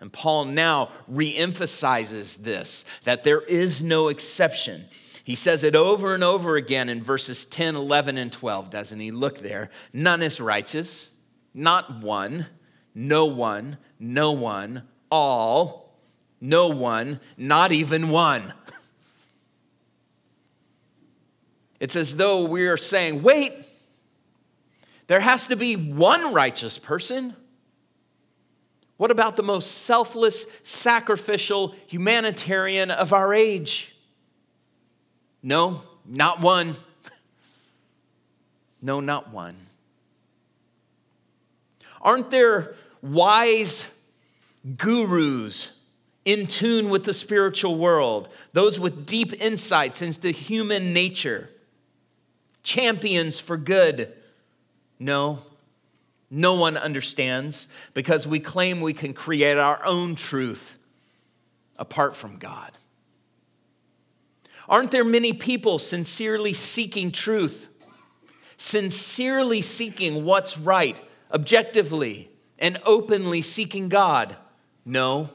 And 0.00 0.12
Paul 0.12 0.46
now 0.46 0.90
reemphasizes 1.10 2.36
this 2.38 2.84
that 3.04 3.22
there 3.22 3.42
is 3.42 3.82
no 3.82 4.08
exception. 4.08 4.86
He 5.24 5.34
says 5.34 5.62
it 5.62 5.76
over 5.76 6.14
and 6.14 6.24
over 6.24 6.56
again 6.56 6.88
in 6.88 7.04
verses 7.04 7.44
10, 7.46 7.76
11, 7.76 8.16
and 8.16 8.32
12, 8.32 8.70
doesn't 8.70 8.98
he? 8.98 9.10
Look 9.10 9.40
there. 9.40 9.70
None 9.92 10.22
is 10.22 10.40
righteous, 10.40 11.10
not 11.52 12.00
one, 12.02 12.46
no 12.94 13.26
one, 13.26 13.76
no 13.98 14.32
one, 14.32 14.82
all, 15.10 15.94
no 16.40 16.68
one, 16.68 17.20
not 17.36 17.70
even 17.70 18.08
one. 18.08 18.54
It's 21.80 21.96
as 21.96 22.14
though 22.14 22.44
we 22.44 22.68
are 22.68 22.76
saying, 22.76 23.22
wait, 23.22 23.54
there 25.06 25.18
has 25.18 25.46
to 25.48 25.56
be 25.56 25.76
one 25.76 26.32
righteous 26.34 26.78
person. 26.78 27.34
What 28.98 29.10
about 29.10 29.36
the 29.36 29.42
most 29.42 29.84
selfless, 29.86 30.44
sacrificial 30.62 31.74
humanitarian 31.86 32.90
of 32.90 33.14
our 33.14 33.32
age? 33.32 33.94
No, 35.42 35.82
not 36.06 36.40
one. 36.40 36.76
No, 38.82 39.00
not 39.00 39.30
one. 39.30 39.56
Aren't 42.00 42.30
there 42.30 42.76
wise 43.02 43.84
gurus 44.78 45.70
in 46.24 46.46
tune 46.46 46.88
with 46.88 47.04
the 47.04 47.12
spiritual 47.12 47.78
world, 47.78 48.30
those 48.54 48.78
with 48.78 49.06
deep 49.06 49.34
insights 49.34 50.00
into 50.00 50.30
human 50.30 50.94
nature, 50.94 51.50
champions 52.62 53.38
for 53.38 53.56
good? 53.56 54.12
No, 54.98 55.38
no 56.30 56.54
one 56.54 56.76
understands 56.76 57.68
because 57.94 58.26
we 58.26 58.40
claim 58.40 58.80
we 58.80 58.94
can 58.94 59.12
create 59.12 59.58
our 59.58 59.84
own 59.84 60.14
truth 60.14 60.74
apart 61.76 62.14
from 62.14 62.38
God. 62.38 62.72
Aren't 64.68 64.92
there 64.92 65.04
many 65.04 65.32
people 65.32 65.80
sincerely 65.80 66.54
seeking 66.54 67.10
truth, 67.10 67.66
sincerely 68.56 69.62
seeking 69.62 70.24
what's 70.24 70.56
right, 70.56 71.00
objectively, 71.32 72.30
and 72.58 72.80
openly 72.84 73.42
seeking 73.42 73.88
God? 73.88 74.36
No, 74.84 75.28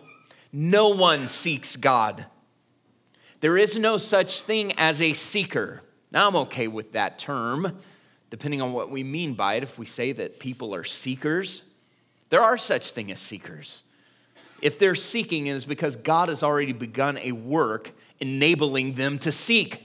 no 0.54 0.90
one 0.90 1.28
seeks 1.28 1.76
God. 1.76 2.26
There 3.42 3.58
is 3.58 3.76
no 3.76 3.98
such 3.98 4.42
thing 4.42 4.72
as 4.78 5.02
a 5.02 5.14
seeker. 5.14 5.82
Now, 6.16 6.28
I'm 6.28 6.36
okay 6.38 6.68
with 6.68 6.94
that 6.94 7.20
term, 7.20 7.78
depending 8.32 8.62
on 8.62 8.74
what 8.74 8.90
we 8.90 9.04
mean 9.04 9.36
by 9.36 9.56
it. 9.56 9.64
If 9.64 9.78
we 9.78 9.86
say 9.86 10.14
that 10.14 10.40
people 10.40 10.74
are 10.74 10.84
seekers, 10.84 11.62
there 12.30 12.42
are 12.42 12.58
such 12.58 12.94
thing 12.94 13.12
as 13.12 13.20
seekers. 13.20 13.84
If 14.62 14.80
they're 14.80 14.96
seeking, 14.96 15.46
it 15.46 15.56
is 15.56 15.66
because 15.66 15.98
God 15.98 16.30
has 16.30 16.42
already 16.42 16.74
begun 16.74 17.20
a 17.20 17.34
work 17.34 17.92
enabling 18.20 18.96
them 18.96 19.20
to 19.20 19.32
seek. 19.32 19.82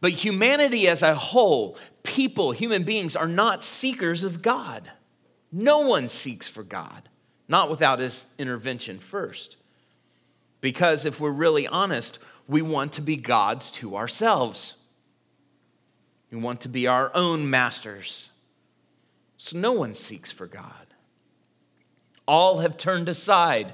But 0.00 0.12
humanity 0.12 0.88
as 0.88 1.02
a 1.02 1.14
whole, 1.14 1.76
people, 2.02 2.50
human 2.50 2.82
beings, 2.82 3.14
are 3.14 3.28
not 3.28 3.62
seekers 3.62 4.24
of 4.24 4.42
God. 4.42 4.90
No 5.52 5.80
one 5.80 6.08
seeks 6.08 6.48
for 6.48 6.64
God 6.64 7.08
not 7.50 7.68
without 7.68 7.98
his 7.98 8.24
intervention 8.38 9.00
first. 9.00 9.56
Because 10.60 11.04
if 11.04 11.18
we're 11.18 11.30
really 11.30 11.66
honest, 11.66 12.20
we 12.50 12.62
want 12.62 12.94
to 12.94 13.00
be 13.00 13.16
gods 13.16 13.70
to 13.70 13.96
ourselves. 13.96 14.74
We 16.32 16.38
want 16.38 16.62
to 16.62 16.68
be 16.68 16.88
our 16.88 17.14
own 17.14 17.48
masters. 17.48 18.28
So 19.36 19.56
no 19.56 19.72
one 19.72 19.94
seeks 19.94 20.32
for 20.32 20.48
God. 20.48 20.86
All 22.26 22.58
have 22.58 22.76
turned 22.76 23.08
aside. 23.08 23.72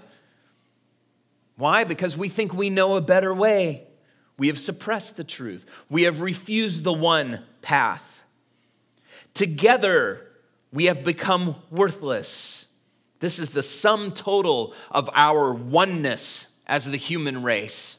Why? 1.56 1.84
Because 1.84 2.18
we 2.18 2.28
think 2.28 2.52
we 2.52 2.68
know 2.68 2.96
a 2.96 3.00
better 3.00 3.32
way. 3.32 3.84
We 4.38 4.48
have 4.48 4.58
suppressed 4.58 5.16
the 5.16 5.24
truth. 5.24 5.64
We 5.88 6.02
have 6.02 6.20
refused 6.20 6.84
the 6.84 6.92
one 6.92 7.42
path. 7.62 8.02
Together, 9.32 10.20
we 10.70 10.84
have 10.84 11.02
become 11.02 11.56
worthless. 11.70 12.66
This 13.20 13.38
is 13.38 13.48
the 13.48 13.62
sum 13.62 14.12
total 14.12 14.74
of 14.90 15.08
our 15.14 15.54
oneness 15.54 16.48
as 16.66 16.84
the 16.84 16.98
human 16.98 17.42
race. 17.42 17.96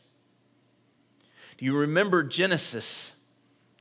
Do 1.57 1.65
you 1.65 1.75
remember 1.75 2.23
Genesis 2.23 3.11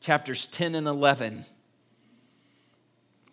chapters 0.00 0.46
10 0.48 0.74
and 0.74 0.86
11? 0.86 1.44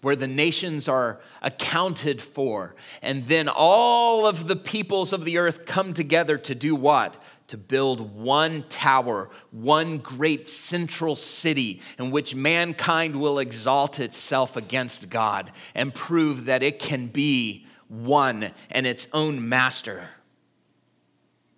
Where 0.01 0.15
the 0.17 0.27
nations 0.27 0.89
are 0.89 1.21
accounted 1.41 2.21
for, 2.21 2.75
and 3.01 3.25
then 3.25 3.47
all 3.47 4.25
of 4.25 4.50
the 4.50 4.57
peoples 4.57 5.13
of 5.13 5.23
the 5.23 5.38
earth 5.38 5.65
come 5.65 5.93
together 5.93 6.38
to 6.39 6.55
do 6.55 6.75
what? 6.75 7.17
to 7.53 7.57
build 7.57 8.15
one 8.15 8.65
tower, 8.69 9.29
one 9.51 10.00
great 10.00 10.47
central 10.47 11.15
city 11.15 11.81
in 12.00 12.09
which 12.09 12.33
mankind 12.33 13.15
will 13.15 13.39
exalt 13.39 14.00
itself 14.00 14.55
against 14.55 15.09
God 15.09 15.51
and 15.75 15.93
prove 15.93 16.45
that 16.45 16.63
it 16.63 16.79
can 16.79 17.07
be 17.07 17.67
one 17.89 18.51
and 18.71 18.88
its 18.88 19.07
own 19.13 19.47
master. 19.47 20.08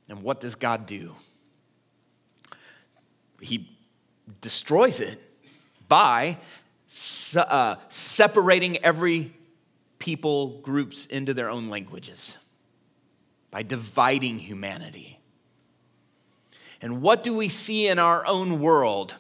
And 0.09 0.21
what 0.21 0.41
does 0.41 0.55
God 0.55 0.85
do? 0.85 1.13
He 3.45 3.69
destroys 4.41 4.99
it 4.99 5.19
by 5.87 6.37
uh, 7.35 7.75
separating 7.89 8.83
every 8.83 9.33
people 9.99 10.61
groups 10.61 11.05
into 11.07 11.33
their 11.33 11.49
own 11.49 11.69
languages, 11.69 12.37
by 13.51 13.63
dividing 13.63 14.39
humanity. 14.39 15.19
And 16.81 17.01
what 17.01 17.23
do 17.23 17.33
we 17.33 17.49
see 17.49 17.87
in 17.87 17.99
our 17.99 18.25
own 18.25 18.59
world 18.59 19.15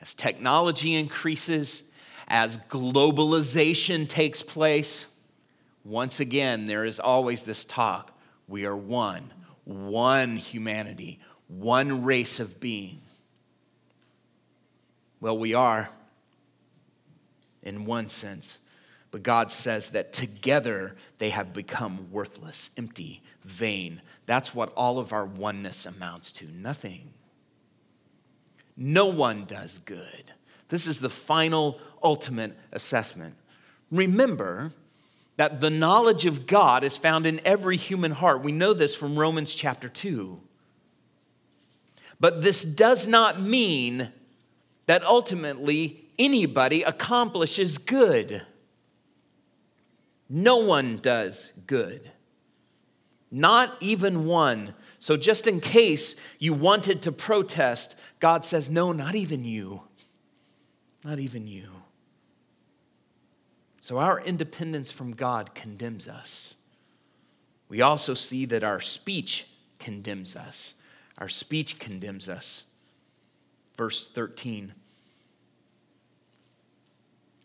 as 0.00 0.14
technology 0.14 0.94
increases, 0.94 1.82
as 2.28 2.56
globalization 2.70 4.08
takes 4.08 4.42
place? 4.42 5.06
Once 5.84 6.20
again, 6.20 6.66
there 6.66 6.84
is 6.84 6.98
always 7.00 7.42
this 7.42 7.64
talk 7.64 8.12
we 8.48 8.66
are 8.66 8.76
one, 8.76 9.32
one 9.64 10.36
humanity, 10.36 11.20
one 11.48 12.04
race 12.04 12.40
of 12.40 12.60
being. 12.60 13.00
Well, 15.22 15.38
we 15.38 15.54
are 15.54 15.88
in 17.62 17.86
one 17.86 18.08
sense, 18.08 18.58
but 19.12 19.22
God 19.22 19.52
says 19.52 19.90
that 19.90 20.12
together 20.12 20.96
they 21.18 21.30
have 21.30 21.54
become 21.54 22.10
worthless, 22.10 22.70
empty, 22.76 23.22
vain. 23.44 24.02
That's 24.26 24.52
what 24.52 24.72
all 24.74 24.98
of 24.98 25.12
our 25.12 25.24
oneness 25.24 25.86
amounts 25.86 26.32
to 26.34 26.46
nothing. 26.46 27.08
No 28.76 29.06
one 29.06 29.44
does 29.44 29.78
good. 29.84 30.24
This 30.68 30.88
is 30.88 30.98
the 30.98 31.08
final, 31.08 31.78
ultimate 32.02 32.56
assessment. 32.72 33.36
Remember, 33.92 34.72
that 35.36 35.60
the 35.60 35.70
knowledge 35.70 36.26
of 36.26 36.48
God 36.48 36.82
is 36.82 36.96
found 36.96 37.26
in 37.26 37.40
every 37.44 37.76
human 37.76 38.10
heart. 38.10 38.42
We 38.42 38.50
know 38.50 38.74
this 38.74 38.96
from 38.96 39.16
Romans 39.16 39.54
chapter 39.54 39.88
2. 39.88 40.36
But 42.18 42.42
this 42.42 42.64
does 42.64 43.06
not 43.06 43.40
mean 43.40 44.12
that 44.86 45.04
ultimately 45.04 46.04
anybody 46.18 46.82
accomplishes 46.82 47.78
good. 47.78 48.42
No 50.28 50.58
one 50.58 50.98
does 51.02 51.52
good. 51.66 52.10
Not 53.30 53.76
even 53.80 54.26
one. 54.26 54.74
So, 54.98 55.16
just 55.16 55.46
in 55.46 55.60
case 55.60 56.16
you 56.38 56.52
wanted 56.54 57.02
to 57.02 57.12
protest, 57.12 57.94
God 58.20 58.44
says, 58.44 58.68
No, 58.68 58.92
not 58.92 59.14
even 59.14 59.44
you. 59.44 59.80
Not 61.04 61.18
even 61.18 61.46
you. 61.46 61.68
So 63.82 63.98
our 63.98 64.20
independence 64.20 64.92
from 64.92 65.12
God 65.12 65.56
condemns 65.56 66.06
us. 66.06 66.54
We 67.68 67.82
also 67.82 68.14
see 68.14 68.46
that 68.46 68.62
our 68.62 68.80
speech 68.80 69.44
condemns 69.80 70.36
us. 70.36 70.74
Our 71.18 71.28
speech 71.28 71.80
condemns 71.80 72.28
us. 72.28 72.62
Verse 73.82 74.08
13. 74.14 74.72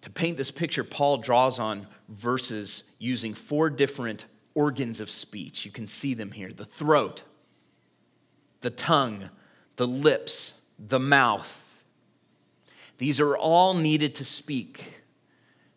To 0.04 0.10
paint 0.12 0.38
this 0.38 0.52
picture, 0.52 0.84
Paul 0.84 1.18
draws 1.18 1.58
on 1.58 1.88
verses 2.10 2.84
using 3.00 3.34
four 3.34 3.72
different 3.72 4.28
organs 4.54 5.00
of 5.00 5.10
speech. 5.10 5.66
You 5.66 5.72
can 5.72 5.88
see 5.88 6.14
them 6.14 6.32
here 6.32 6.54
the 6.54 6.66
throat, 6.66 7.24
the 8.62 8.70
tongue, 8.70 9.32
the 9.78 9.88
lips, 9.88 10.54
the 10.78 11.00
mouth. 11.00 11.48
These 13.00 13.20
are 13.20 13.36
all 13.36 13.74
needed 13.74 14.14
to 14.16 14.26
speak. 14.26 14.86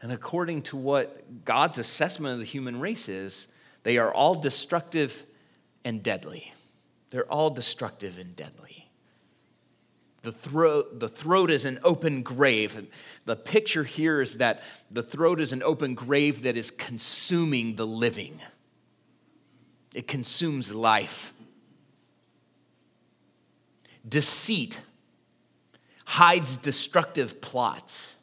And 0.02 0.12
according 0.12 0.64
to 0.64 0.76
what 0.76 1.42
God's 1.46 1.78
assessment 1.78 2.34
of 2.34 2.40
the 2.40 2.44
human 2.44 2.80
race 2.80 3.08
is, 3.08 3.48
they 3.82 3.96
are 3.96 4.12
all 4.12 4.34
destructive 4.34 5.10
and 5.86 6.02
deadly. 6.02 6.52
They're 7.08 7.32
all 7.32 7.48
destructive 7.48 8.18
and 8.18 8.36
deadly. 8.36 8.79
The 10.22 10.32
throat, 10.32 11.00
the 11.00 11.08
throat 11.08 11.50
is 11.50 11.64
an 11.64 11.80
open 11.82 12.22
grave. 12.22 12.86
The 13.24 13.36
picture 13.36 13.84
here 13.84 14.20
is 14.20 14.36
that 14.38 14.62
the 14.90 15.02
throat 15.02 15.40
is 15.40 15.52
an 15.52 15.62
open 15.62 15.94
grave 15.94 16.42
that 16.42 16.56
is 16.56 16.70
consuming 16.70 17.76
the 17.76 17.86
living, 17.86 18.38
it 19.94 20.06
consumes 20.06 20.70
life. 20.70 21.32
Deceit 24.08 24.78
hides 26.04 26.56
destructive 26.56 27.40
plots. 27.40 28.14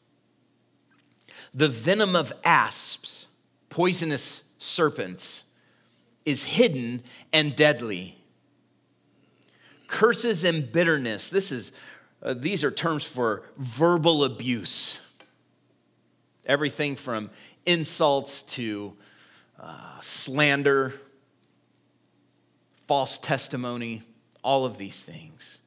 The 1.53 1.69
venom 1.69 2.15
of 2.15 2.33
asps, 2.43 3.27
poisonous 3.69 4.43
serpents, 4.57 5.43
is 6.25 6.43
hidden 6.43 7.03
and 7.31 7.55
deadly. 7.55 8.17
Curses 9.87 10.43
and 10.43 10.71
bitterness, 10.71 11.29
this 11.29 11.51
is, 11.51 11.71
uh, 12.21 12.33
these 12.33 12.63
are 12.63 12.71
terms 12.71 13.03
for 13.03 13.43
verbal 13.57 14.25
abuse. 14.25 14.99
Everything 16.45 16.95
from 16.95 17.29
insults 17.65 18.43
to 18.43 18.93
uh, 19.59 19.99
slander, 20.01 20.93
false 22.87 23.17
testimony, 23.17 24.03
all 24.43 24.65
of 24.65 24.77
these 24.77 25.01
things. 25.01 25.59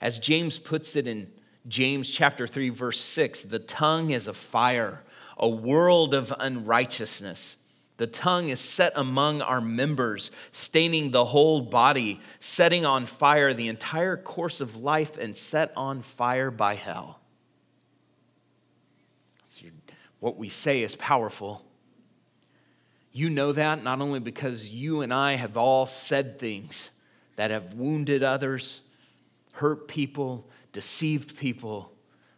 As 0.00 0.18
James 0.18 0.58
puts 0.58 0.96
it 0.96 1.06
in 1.06 1.30
James 1.68 2.10
chapter 2.10 2.46
3 2.46 2.70
verse 2.70 3.00
6, 3.00 3.42
the 3.42 3.58
tongue 3.58 4.10
is 4.10 4.26
a 4.26 4.34
fire, 4.34 5.02
a 5.38 5.48
world 5.48 6.14
of 6.14 6.32
unrighteousness. 6.38 7.56
The 8.00 8.06
tongue 8.06 8.48
is 8.48 8.60
set 8.60 8.94
among 8.96 9.42
our 9.42 9.60
members, 9.60 10.30
staining 10.52 11.10
the 11.10 11.22
whole 11.22 11.60
body, 11.60 12.18
setting 12.38 12.86
on 12.86 13.04
fire 13.04 13.52
the 13.52 13.68
entire 13.68 14.16
course 14.16 14.62
of 14.62 14.76
life, 14.76 15.18
and 15.18 15.36
set 15.36 15.70
on 15.76 16.00
fire 16.16 16.50
by 16.50 16.76
hell. 16.76 17.20
What 20.18 20.38
we 20.38 20.48
say 20.48 20.82
is 20.82 20.96
powerful. 20.96 21.62
You 23.12 23.28
know 23.28 23.52
that 23.52 23.84
not 23.84 24.00
only 24.00 24.20
because 24.20 24.66
you 24.66 25.02
and 25.02 25.12
I 25.12 25.34
have 25.34 25.58
all 25.58 25.86
said 25.86 26.38
things 26.38 26.92
that 27.36 27.50
have 27.50 27.74
wounded 27.74 28.22
others, 28.22 28.80
hurt 29.52 29.88
people, 29.88 30.48
deceived 30.72 31.36
people, 31.36 31.92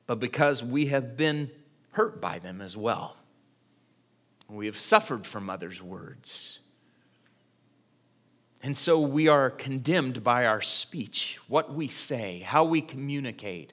but 0.08 0.18
because 0.18 0.60
we 0.64 0.86
have 0.86 1.16
been 1.16 1.52
hurt 1.92 2.20
by 2.20 2.40
them 2.40 2.60
as 2.60 2.76
well. 2.76 3.16
We 4.52 4.66
have 4.66 4.78
suffered 4.78 5.26
from 5.26 5.48
others' 5.48 5.80
words. 5.80 6.60
And 8.62 8.76
so 8.76 9.00
we 9.00 9.28
are 9.28 9.50
condemned 9.50 10.22
by 10.22 10.46
our 10.46 10.60
speech, 10.60 11.38
what 11.48 11.74
we 11.74 11.88
say, 11.88 12.40
how 12.40 12.64
we 12.64 12.80
communicate. 12.80 13.72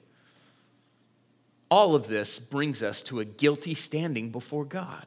All 1.70 1.94
of 1.94 2.08
this 2.08 2.38
brings 2.38 2.82
us 2.82 3.02
to 3.02 3.20
a 3.20 3.24
guilty 3.24 3.74
standing 3.74 4.32
before 4.32 4.64
God. 4.64 5.06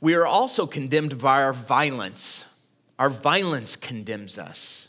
We 0.00 0.14
are 0.14 0.26
also 0.26 0.66
condemned 0.66 1.20
by 1.20 1.42
our 1.42 1.52
violence. 1.52 2.44
Our 2.98 3.10
violence 3.10 3.76
condemns 3.76 4.38
us. 4.38 4.88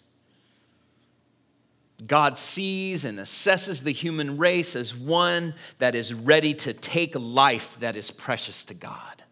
God 2.05 2.37
sees 2.37 3.05
and 3.05 3.19
assesses 3.19 3.81
the 3.81 3.93
human 3.93 4.37
race 4.37 4.75
as 4.75 4.95
one 4.95 5.53
that 5.79 5.95
is 5.95 6.13
ready 6.13 6.53
to 6.55 6.73
take 6.73 7.15
life 7.15 7.77
that 7.79 7.95
is 7.95 8.11
precious 8.11 8.65
to 8.65 8.73
God. 8.73 9.23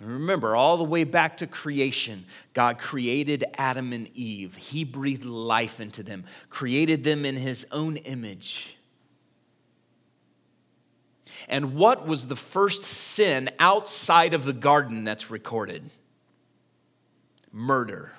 And 0.00 0.10
remember, 0.10 0.56
all 0.56 0.78
the 0.78 0.84
way 0.84 1.04
back 1.04 1.36
to 1.36 1.46
creation, 1.46 2.24
God 2.54 2.78
created 2.78 3.44
Adam 3.54 3.92
and 3.92 4.08
Eve. 4.16 4.54
He 4.56 4.82
breathed 4.82 5.24
life 5.24 5.78
into 5.78 6.02
them, 6.02 6.24
created 6.50 7.04
them 7.04 7.24
in 7.24 7.36
his 7.36 7.64
own 7.70 7.98
image. 7.98 8.76
And 11.48 11.74
what 11.74 12.06
was 12.06 12.26
the 12.26 12.36
first 12.36 12.84
sin 12.84 13.50
outside 13.60 14.34
of 14.34 14.44
the 14.44 14.52
garden 14.52 15.04
that's 15.04 15.30
recorded? 15.30 15.88
Murder. 17.52 18.10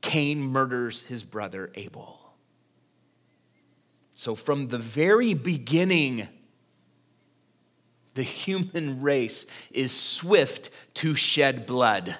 Cain 0.00 0.40
murders 0.40 1.02
his 1.02 1.24
brother 1.24 1.70
Abel. 1.74 2.18
So, 4.14 4.34
from 4.34 4.68
the 4.68 4.78
very 4.78 5.34
beginning, 5.34 6.28
the 8.14 8.22
human 8.22 9.00
race 9.00 9.46
is 9.70 9.92
swift 9.92 10.70
to 10.94 11.14
shed 11.14 11.66
blood, 11.66 12.16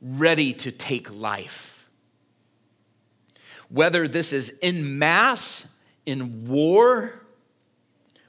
ready 0.00 0.52
to 0.54 0.70
take 0.70 1.10
life. 1.10 1.88
Whether 3.68 4.06
this 4.06 4.32
is 4.32 4.50
in 4.62 4.98
mass, 4.98 5.66
in 6.06 6.46
war, 6.48 7.14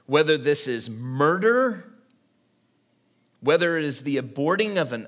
whether 0.06 0.36
this 0.36 0.66
is 0.66 0.90
murder, 0.90 1.84
whether 3.40 3.78
it 3.78 3.84
is 3.84 4.02
the 4.02 4.16
aborting 4.16 4.76
of 4.76 4.92
an 4.92 5.06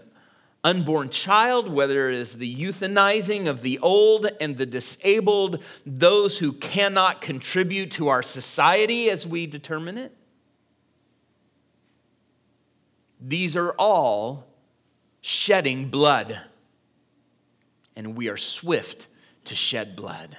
unborn 0.64 1.11
child, 1.11 1.70
whether 1.70 2.09
it 2.09 2.16
is 2.16 2.33
the 2.33 2.57
euthanizing 2.57 3.46
of 3.46 3.61
the 3.61 3.79
old 3.81 4.27
and 4.40 4.57
the 4.57 4.64
disabled, 4.64 5.62
those 5.85 6.38
who 6.38 6.55
cannot 6.55 7.20
contribute 7.20 7.90
to 7.92 8.09
our 8.09 8.22
society 8.22 9.11
as 9.11 9.27
we 9.27 9.46
determine 9.46 9.98
it. 9.98 10.12
These 13.20 13.57
are 13.57 13.72
all 13.72 14.46
shedding 15.20 15.90
blood, 15.90 16.40
and 17.94 18.16
we 18.16 18.29
are 18.29 18.37
swift 18.38 19.07
to 19.44 19.55
shed 19.55 19.96
blood. 19.96 20.37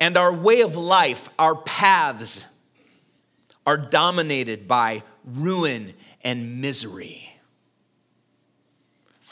And 0.00 0.16
our 0.16 0.32
way 0.32 0.62
of 0.62 0.74
life, 0.76 1.20
our 1.38 1.56
paths, 1.62 2.44
are 3.66 3.76
dominated 3.76 4.66
by 4.66 5.04
ruin 5.24 5.94
and 6.22 6.60
misery 6.60 7.29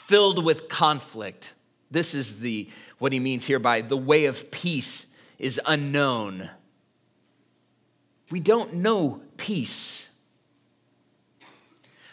filled 0.08 0.44
with 0.44 0.68
conflict. 0.68 1.54
This 1.90 2.14
is 2.14 2.40
the 2.40 2.68
what 2.98 3.12
he 3.12 3.20
means 3.20 3.44
here 3.44 3.58
by 3.58 3.82
the 3.82 3.96
way 3.96 4.24
of 4.24 4.50
peace 4.50 5.06
is 5.38 5.60
unknown. 5.64 6.50
We 8.30 8.40
don't 8.40 8.74
know 8.74 9.22
peace. 9.36 10.08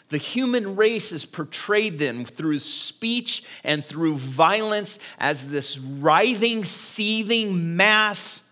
The 0.08 0.18
human 0.18 0.76
race 0.76 1.10
is 1.10 1.26
portrayed 1.26 1.98
then 1.98 2.26
through 2.26 2.60
speech 2.60 3.42
and 3.64 3.84
through 3.84 4.18
violence 4.18 5.00
as 5.18 5.48
this 5.48 5.76
writhing, 5.76 6.62
seething 6.64 7.76
mass 7.76 8.42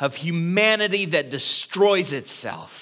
of 0.00 0.14
humanity 0.14 1.06
that 1.06 1.30
destroys 1.30 2.12
itself. 2.12 2.72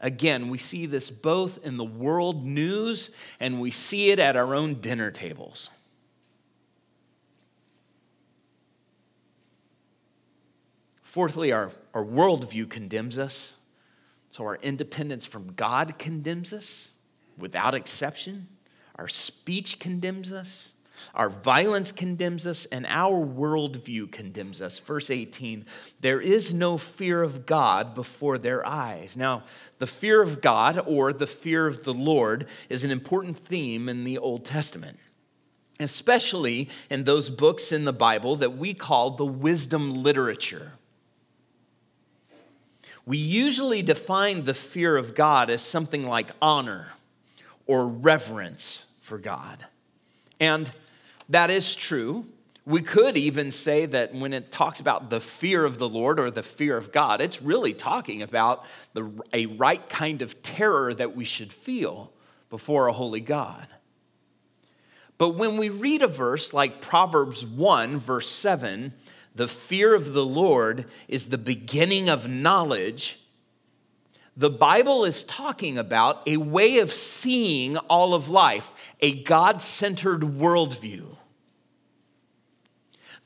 Again, 0.00 0.48
we 0.48 0.58
see 0.58 0.86
this 0.86 1.10
both 1.10 1.58
in 1.64 1.76
the 1.76 1.84
world 1.84 2.44
news 2.44 3.10
and 3.40 3.60
we 3.60 3.70
see 3.70 4.10
it 4.10 4.18
at 4.18 4.36
our 4.36 4.54
own 4.54 4.80
dinner 4.80 5.10
tables. 5.10 5.70
Fourthly, 11.02 11.52
our, 11.52 11.72
our 11.94 12.04
worldview 12.04 12.70
condemns 12.70 13.18
us. 13.18 13.54
So 14.30 14.44
our 14.44 14.56
independence 14.56 15.26
from 15.26 15.54
God 15.54 15.98
condemns 15.98 16.52
us 16.52 16.90
without 17.38 17.74
exception. 17.74 18.46
Our 18.96 19.08
speech 19.08 19.78
condemns 19.80 20.30
us. 20.30 20.72
Our 21.14 21.28
violence 21.28 21.92
condemns 21.92 22.46
us, 22.46 22.66
and 22.70 22.86
our 22.88 23.24
worldview 23.24 24.12
condemns 24.12 24.60
us. 24.62 24.78
Verse 24.80 25.10
18 25.10 25.66
there 26.00 26.20
is 26.20 26.54
no 26.54 26.78
fear 26.78 27.22
of 27.22 27.46
God 27.46 27.94
before 27.94 28.38
their 28.38 28.66
eyes. 28.66 29.16
Now, 29.16 29.44
the 29.78 29.86
fear 29.86 30.22
of 30.22 30.40
God 30.40 30.82
or 30.86 31.12
the 31.12 31.26
fear 31.26 31.66
of 31.66 31.84
the 31.84 31.94
Lord 31.94 32.46
is 32.68 32.84
an 32.84 32.90
important 32.90 33.38
theme 33.46 33.88
in 33.88 34.04
the 34.04 34.18
Old 34.18 34.44
Testament, 34.44 34.98
especially 35.80 36.68
in 36.90 37.04
those 37.04 37.30
books 37.30 37.72
in 37.72 37.84
the 37.84 37.92
Bible 37.92 38.36
that 38.36 38.56
we 38.56 38.74
call 38.74 39.16
the 39.16 39.26
wisdom 39.26 39.94
literature. 39.94 40.72
We 43.06 43.16
usually 43.16 43.82
define 43.82 44.44
the 44.44 44.52
fear 44.52 44.94
of 44.94 45.14
God 45.14 45.48
as 45.48 45.62
something 45.62 46.04
like 46.04 46.30
honor 46.42 46.88
or 47.66 47.86
reverence 47.88 48.84
for 49.02 49.16
God. 49.16 49.64
And 50.38 50.70
that 51.28 51.50
is 51.50 51.74
true. 51.74 52.24
We 52.64 52.82
could 52.82 53.16
even 53.16 53.50
say 53.50 53.86
that 53.86 54.14
when 54.14 54.32
it 54.32 54.52
talks 54.52 54.80
about 54.80 55.08
the 55.08 55.20
fear 55.20 55.64
of 55.64 55.78
the 55.78 55.88
Lord 55.88 56.20
or 56.20 56.30
the 56.30 56.42
fear 56.42 56.76
of 56.76 56.92
God, 56.92 57.20
it's 57.20 57.40
really 57.40 57.72
talking 57.72 58.22
about 58.22 58.64
the, 58.92 59.10
a 59.32 59.46
right 59.46 59.88
kind 59.88 60.20
of 60.20 60.42
terror 60.42 60.92
that 60.94 61.16
we 61.16 61.24
should 61.24 61.52
feel 61.52 62.12
before 62.50 62.88
a 62.88 62.92
holy 62.92 63.20
God. 63.20 63.66
But 65.16 65.30
when 65.30 65.56
we 65.56 65.68
read 65.68 66.02
a 66.02 66.08
verse 66.08 66.52
like 66.52 66.80
Proverbs 66.80 67.44
1, 67.44 68.00
verse 68.00 68.28
7, 68.28 68.94
the 69.34 69.48
fear 69.48 69.94
of 69.94 70.12
the 70.12 70.24
Lord 70.24 70.86
is 71.08 71.26
the 71.26 71.38
beginning 71.38 72.08
of 72.08 72.28
knowledge. 72.28 73.18
The 74.36 74.50
Bible 74.50 75.04
is 75.04 75.24
talking 75.24 75.78
about 75.78 76.28
a 76.28 76.36
way 76.36 76.78
of 76.78 76.92
seeing 76.92 77.76
all 77.76 78.14
of 78.14 78.28
life, 78.28 78.66
a 79.00 79.22
God 79.22 79.62
centered 79.62 80.22
worldview. 80.22 81.16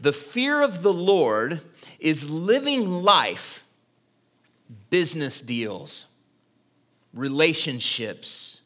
The 0.01 0.13
fear 0.13 0.63
of 0.63 0.83
the 0.83 0.93
Lord 0.93 1.61
is 1.99 2.29
living 2.29 2.91
life, 2.91 3.63
business 4.91 5.41
deals, 5.41 6.07
relationships, 7.15 8.61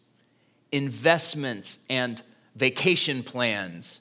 investments, 0.72 1.78
and 1.90 2.22
vacation 2.54 3.22
plans, 3.22 4.00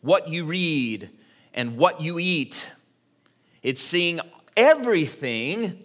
what 0.00 0.28
you 0.28 0.46
read 0.46 1.10
and 1.52 1.76
what 1.76 2.00
you 2.00 2.18
eat. 2.18 2.66
It's 3.62 3.82
seeing 3.82 4.20
everything 4.56 5.84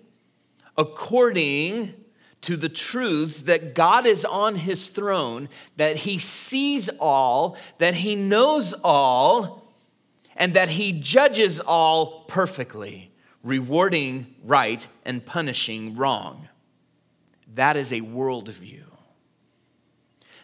according 0.78 1.94
to 2.42 2.58
the 2.58 2.70
truths 2.70 3.38
that 3.44 3.76
God 3.76 4.06
is 4.06 4.26
on 4.26 4.56
his 4.56 4.90
throne, 4.90 5.48
that 5.78 5.96
he 5.96 6.18
sees 6.18 6.90
all, 7.00 7.58
that 7.78 7.94
he 7.94 8.16
knows 8.16 8.74
all, 8.84 9.64
and 10.36 10.56
that 10.56 10.70
he 10.70 10.94
judges 10.94 11.60
all 11.60 12.26
perfectly, 12.28 13.12
rewarding 13.44 14.34
right 14.44 14.86
and 15.06 15.26
punishing 15.26 15.96
wrong. 15.96 16.48
That 17.56 17.78
is 17.78 17.92
a 17.92 18.02
worldview. 18.02 18.84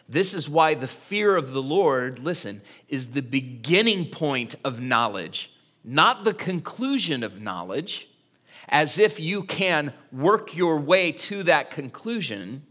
This 0.08 0.34
is 0.34 0.48
why 0.48 0.74
the 0.74 0.88
fear 0.88 1.36
of 1.36 1.52
the 1.52 1.62
Lord, 1.62 2.18
listen, 2.18 2.62
is 2.88 3.08
the 3.08 3.22
beginning 3.22 4.10
point 4.10 4.54
of 4.64 4.80
knowledge. 4.80 5.50
not 5.84 6.24
the 6.24 6.34
conclusion 6.34 7.22
of 7.22 7.40
knowledge, 7.40 8.07
as 8.68 8.98
if 8.98 9.18
you 9.18 9.44
can 9.44 9.92
work 10.12 10.56
your 10.56 10.80
way 10.80 11.12
to 11.12 11.42
that 11.44 11.70
conclusion. 11.70 12.62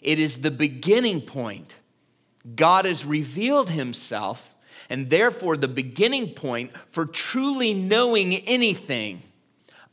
It 0.00 0.18
is 0.18 0.40
the 0.40 0.50
beginning 0.50 1.22
point. 1.22 1.74
God 2.54 2.84
has 2.84 3.04
revealed 3.04 3.68
himself, 3.68 4.40
and 4.88 5.10
therefore 5.10 5.56
the 5.56 5.68
beginning 5.68 6.34
point 6.34 6.72
for 6.92 7.06
truly 7.06 7.74
knowing 7.74 8.34
anything, 8.34 9.22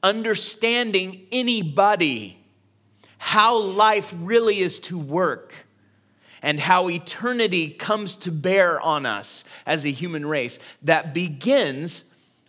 understanding 0.02 1.28
anybody, 1.32 2.38
how 3.18 3.58
life 3.58 4.14
really 4.22 4.62
is 4.62 4.80
to 4.80 4.98
work 4.98 5.54
and 6.42 6.60
how 6.60 6.90
eternity 6.90 7.72
comes 7.72 8.16
to 8.18 8.32
bear 8.32 8.80
on 8.80 9.06
us 9.06 9.44
as 9.66 9.86
a 9.86 9.92
human 9.92 10.26
race 10.26 10.58
that 10.84 11.14
begins 11.14 12.04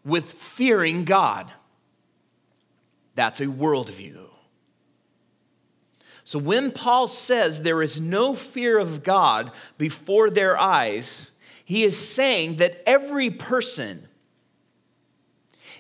with 0.05 0.31
fearing 0.57 1.05
God. 1.05 1.51
That's 3.19 3.41
a 3.41 3.47
worldview. 3.47 4.29
So 6.23 6.39
when 6.39 6.71
Paul 6.71 7.09
says 7.09 7.61
there 7.61 7.83
is 7.83 8.01
no 8.01 8.37
fear 8.37 8.79
of 8.79 9.03
God 9.03 9.51
before 9.77 10.31
their 10.31 10.57
eyes, 10.57 11.33
he 11.65 11.83
is 11.83 11.99
saying 11.99 12.59
that 12.59 12.81
every 12.89 13.31
person 13.31 14.07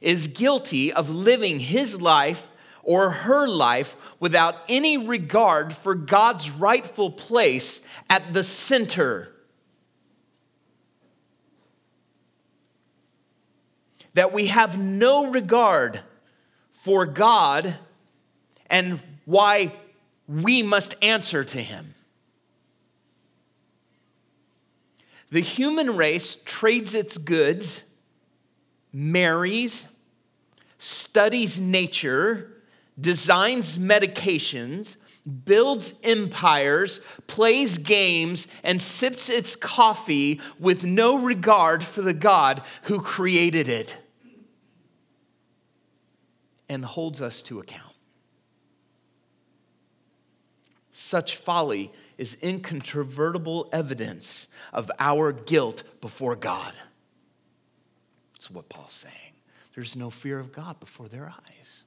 is 0.01 0.27
guilty 0.27 0.92
of 0.92 1.11
living 1.11 1.61
his 1.61 1.94
life 2.01 2.42
or 2.83 3.09
her 3.09 3.46
life 3.46 3.94
without 4.18 4.57
any 4.68 4.98
regard 4.98 5.77
for 5.85 5.94
God's 5.94 6.51
rightful 6.51 7.12
place 7.12 7.83
at 8.11 8.33
the 8.35 8.42
center. 8.42 9.29
That 14.14 14.33
we 14.33 14.48
have 14.48 14.77
no 14.77 15.31
regard 15.31 16.03
for 16.88 17.05
God 17.05 17.77
and 18.70 18.98
why 19.27 19.74
we 20.27 20.62
must 20.62 20.94
answer 21.03 21.44
to 21.44 21.61
Him. 21.61 21.94
The 25.31 25.42
human 25.42 25.98
race 25.98 26.38
trades 26.46 26.94
its 26.94 27.18
goods, 27.18 27.83
marries, 28.90 29.85
studies 30.79 31.61
nature, 31.61 32.55
designs 32.98 33.77
medications, 33.77 34.96
builds 35.44 35.92
empires, 36.03 37.03
plays 37.27 37.77
games, 37.77 38.48
and 38.62 38.81
sips 38.81 39.29
its 39.29 39.57
coffee 39.57 40.40
with 40.59 40.85
no 40.85 41.18
regard 41.18 41.83
for 41.85 42.01
the 42.01 42.14
God 42.14 42.62
who 42.85 43.03
created 43.03 43.68
it 43.68 43.94
and 46.68 46.85
holds 46.85 47.20
us 47.20 47.42
to 47.42 47.61
account. 47.61 47.94
Such 50.90 51.37
folly 51.38 51.92
is 52.16 52.37
incontrovertible 52.42 53.68
evidence 53.72 54.48
of 54.72 54.90
our 54.98 55.33
guilt 55.33 55.85
before 56.00 56.35
God. 56.35 56.74
That's 58.35 58.50
what 58.50 58.68
Paul's 58.68 58.94
saying. 58.94 59.14
There's 59.74 59.94
no 59.94 60.11
fear 60.11 60.38
of 60.40 60.52
God 60.52 60.81
before 60.81 61.09
their 61.09 61.26
eyes. 61.26 61.85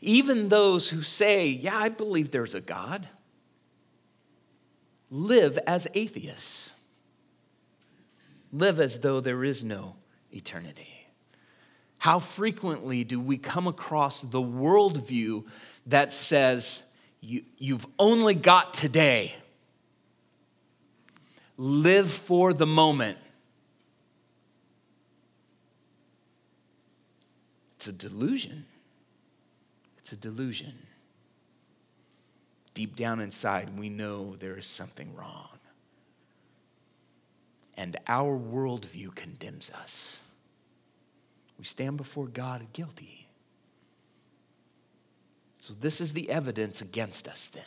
Even 0.00 0.48
those 0.48 0.88
who 0.88 1.02
say, 1.02 1.48
Yeah, 1.48 1.76
I 1.76 1.90
believe 1.90 2.30
there's 2.30 2.54
a 2.54 2.60
God, 2.60 3.06
live 5.10 5.58
as 5.66 5.86
atheists, 5.92 6.72
live 8.52 8.80
as 8.80 9.00
though 9.00 9.20
there 9.20 9.44
is 9.44 9.62
no 9.62 9.96
eternity. 10.30 10.91
How 12.02 12.18
frequently 12.18 13.04
do 13.04 13.20
we 13.20 13.38
come 13.38 13.68
across 13.68 14.22
the 14.22 14.42
worldview 14.42 15.44
that 15.86 16.12
says, 16.12 16.82
you, 17.20 17.44
You've 17.58 17.86
only 17.96 18.34
got 18.34 18.74
today? 18.74 19.36
Live 21.56 22.10
for 22.26 22.54
the 22.54 22.66
moment. 22.66 23.18
It's 27.76 27.86
a 27.86 27.92
delusion. 27.92 28.64
It's 29.98 30.10
a 30.10 30.16
delusion. 30.16 30.74
Deep 32.74 32.96
down 32.96 33.20
inside, 33.20 33.78
we 33.78 33.88
know 33.88 34.34
there 34.40 34.58
is 34.58 34.66
something 34.66 35.14
wrong. 35.14 35.56
And 37.76 37.96
our 38.08 38.36
worldview 38.36 39.14
condemns 39.14 39.70
us. 39.70 40.20
We 41.62 41.66
stand 41.66 41.96
before 41.96 42.26
God 42.26 42.66
guilty. 42.72 43.24
So, 45.60 45.74
this 45.80 46.00
is 46.00 46.12
the 46.12 46.28
evidence 46.28 46.80
against 46.80 47.28
us 47.28 47.50
then, 47.54 47.62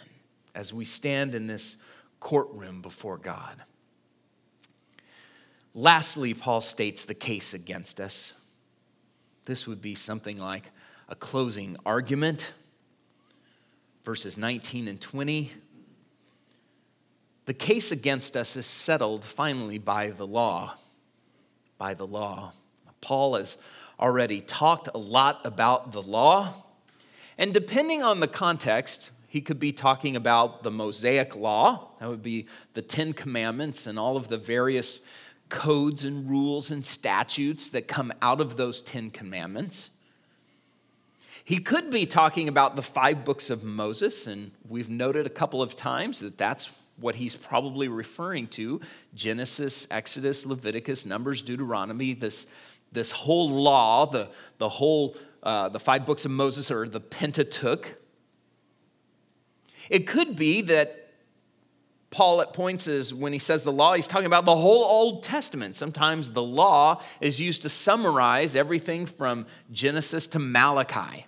as 0.54 0.74
we 0.74 0.84
stand 0.84 1.34
in 1.34 1.48
this 1.48 1.78
courtroom 2.20 2.82
before 2.82 3.18
God. 3.18 3.56
Lastly, 5.74 6.34
Paul 6.34 6.60
states 6.60 7.06
the 7.06 7.14
case 7.14 7.54
against 7.54 8.02
us. 8.02 8.34
This 9.46 9.66
would 9.66 9.82
be 9.82 9.96
something 9.96 10.40
like 10.40 10.70
a 11.08 11.16
closing 11.16 11.78
argument. 11.86 12.52
Verses 14.04 14.36
19 14.36 14.90
and 14.90 15.00
20. 15.00 15.54
The 17.46 17.54
case 17.54 17.94
against 17.94 18.36
us 18.36 18.58
is 18.58 18.66
settled 18.66 19.24
finally 19.24 19.78
by 19.78 20.10
the 20.10 20.28
law. 20.28 20.76
By 21.78 21.94
the 21.94 22.06
law. 22.06 22.52
Paul 23.00 23.36
has 23.36 23.56
already 24.00 24.42
talked 24.42 24.90
a 24.94 24.98
lot 24.98 25.42
about 25.46 25.92
the 25.92 26.02
law. 26.02 26.54
And 27.38 27.54
depending 27.54 28.04
on 28.04 28.20
the 28.20 28.28
context, 28.28 29.12
he 29.28 29.42
could 29.42 29.60
be 29.60 29.74
talking 29.74 30.16
about 30.16 30.64
the 30.64 30.72
Mosaic 30.72 31.36
law. 31.36 31.90
That 32.00 32.10
would 32.10 32.24
be 32.24 32.48
the 32.74 32.82
Ten 32.82 33.14
Commandments 33.14 33.88
and 33.88 34.00
all 34.00 34.16
of 34.18 34.28
the 34.28 34.38
various 34.38 35.02
codes 35.50 36.06
and 36.06 36.30
rules 36.30 36.72
and 36.72 36.84
statutes 36.84 37.70
that 37.70 37.88
come 37.88 38.14
out 38.22 38.42
of 38.42 38.58
those 38.58 38.82
Ten 38.82 39.12
Commandments. 39.12 39.90
He 41.44 41.60
could 41.60 41.92
be 41.92 42.08
talking 42.08 42.48
about 42.48 42.76
the 42.76 42.82
five 42.82 43.24
books 43.24 43.52
of 43.52 43.64
Moses, 43.64 44.26
and 44.26 44.52
we've 44.68 44.90
noted 44.90 45.28
a 45.28 45.30
couple 45.30 45.62
of 45.62 45.76
times 45.76 46.20
that 46.22 46.38
that's 46.38 46.70
what 46.98 47.14
he's 47.14 47.36
probably 47.36 47.88
referring 47.88 48.48
to 48.48 48.82
Genesis, 49.14 49.86
Exodus, 49.92 50.46
Leviticus, 50.46 51.06
Numbers, 51.06 51.42
Deuteronomy, 51.42 52.14
this, 52.14 52.48
this 52.96 53.12
whole 53.12 53.50
law, 53.50 54.10
the, 54.10 54.30
the 54.58 54.70
whole, 54.70 55.16
uh, 55.44 55.70
the 55.70 55.80
five 55.80 56.06
books 56.06 56.26
of 56.26 56.32
Moses, 56.32 56.72
or 56.72 56.90
the 56.90 57.00
Pentateuch. 57.00 57.94
It 59.90 60.08
could 60.08 60.36
be 60.36 60.64
that 60.64 61.06
Paul 62.10 62.42
at 62.42 62.54
points 62.54 62.88
is 62.88 63.14
when 63.14 63.34
he 63.34 63.40
says 63.40 63.64
the 63.64 63.74
law, 63.74 63.94
he's 63.94 64.08
talking 64.08 64.26
about 64.26 64.46
the 64.46 64.56
whole 64.56 64.86
Old 64.86 65.24
Testament. 65.24 65.76
Sometimes 65.76 66.32
the 66.32 66.42
law 66.42 67.02
is 67.20 67.40
used 67.40 67.64
to 67.64 67.70
summarize 67.70 68.56
everything 68.56 69.06
from 69.06 69.46
Genesis 69.72 70.28
to 70.28 70.40
Malachi. 70.40 71.26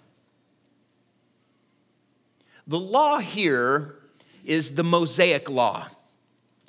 The 2.68 2.80
law 2.80 3.20
here 3.20 3.96
is 4.46 4.76
the 4.76 4.84
Mosaic 4.84 5.50
law. 5.50 5.88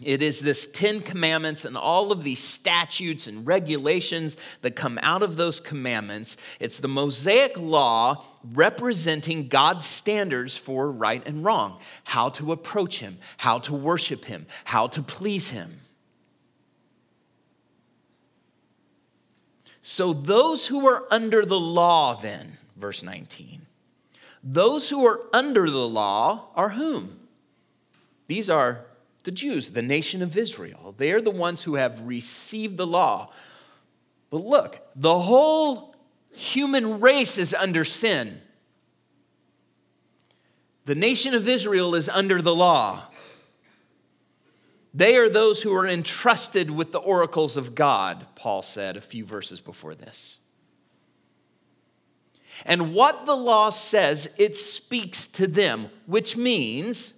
It 0.03 0.23
is 0.23 0.39
this 0.39 0.69
Ten 0.69 1.01
Commandments 1.01 1.65
and 1.65 1.77
all 1.77 2.13
of 2.13 2.23
these 2.23 2.39
statutes 2.39 3.27
and 3.27 3.45
regulations 3.45 4.37
that 4.63 4.77
come 4.77 4.97
out 5.03 5.25
of 5.25 5.35
those 5.35 5.59
commandments. 5.59 6.37
It's 6.61 6.79
the 6.79 6.87
Mosaic 6.87 7.57
law 7.57 8.25
representing 8.53 9.49
God's 9.49 9.85
standards 9.85 10.57
for 10.57 10.93
right 10.93 11.23
and 11.27 11.45
wrong, 11.45 11.81
how 12.05 12.29
to 12.31 12.53
approach 12.53 13.01
Him, 13.01 13.19
how 13.39 13.59
to 13.61 13.75
worship 13.75 14.25
Him, 14.25 14.47
how 14.65 14.87
to 14.87 15.03
please 15.03 15.49
Him. 15.49 15.81
So, 19.83 20.13
those 20.13 20.65
who 20.65 20.87
are 20.87 21.07
under 21.11 21.45
the 21.45 21.59
law, 21.59 22.21
then, 22.21 22.57
verse 22.77 23.03
19, 23.03 23.63
those 24.45 24.89
who 24.89 25.07
are 25.07 25.21
under 25.33 25.69
the 25.69 25.89
law 25.89 26.51
are 26.55 26.69
whom? 26.69 27.19
These 28.29 28.51
are 28.51 28.85
the 29.25 29.31
Jews, 29.31 29.71
the 29.71 29.83
nation 29.83 30.23
of 30.23 30.37
Israel. 30.37 30.95
They're 30.97 31.21
the 31.21 31.31
ones 31.31 31.63
who 31.63 31.75
have 31.75 32.01
received 32.01 32.77
the 32.77 32.87
law. 32.87 33.33
But 34.31 34.45
look, 34.45 34.81
the 34.97 35.19
whole 35.19 35.95
human 36.33 37.01
race 37.01 37.39
is 37.39 37.55
under 37.55 37.85
sin. 37.85 38.41
The 40.85 40.95
nation 40.95 41.35
of 41.35 41.49
Israel 41.49 41.95
is 41.95 42.09
under 42.09 42.41
the 42.41 42.55
law. 42.55 43.05
They 44.95 45.17
are 45.17 45.29
those 45.29 45.61
who 45.61 45.75
are 45.75 45.87
entrusted 45.87 46.71
with 46.71 46.93
the 46.93 46.99
oracles 46.99 47.57
of 47.57 47.75
God, 47.75 48.27
Paul 48.35 48.63
said 48.63 48.97
a 48.97 49.01
few 49.01 49.25
verses 49.25 49.61
before 49.61 49.95
this. 49.95 50.39
And 52.65 52.95
what 52.95 53.27
the 53.27 53.37
law 53.37 53.71
says, 53.71 54.29
it 54.39 54.57
speaks 54.57 55.29
to 55.29 55.47
them, 55.47 55.89
which 56.07 56.37
means 56.37 57.15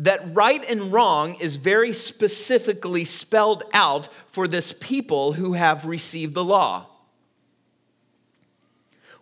that 0.00 0.34
right 0.34 0.64
and 0.66 0.92
wrong 0.92 1.34
is 1.34 1.56
very 1.56 1.92
specifically 1.92 3.04
spelled 3.04 3.64
out 3.74 4.08
for 4.32 4.48
this 4.48 4.74
people 4.80 5.34
who 5.34 5.52
have 5.52 5.84
received 5.84 6.34
the 6.34 6.44
law, 6.44 6.86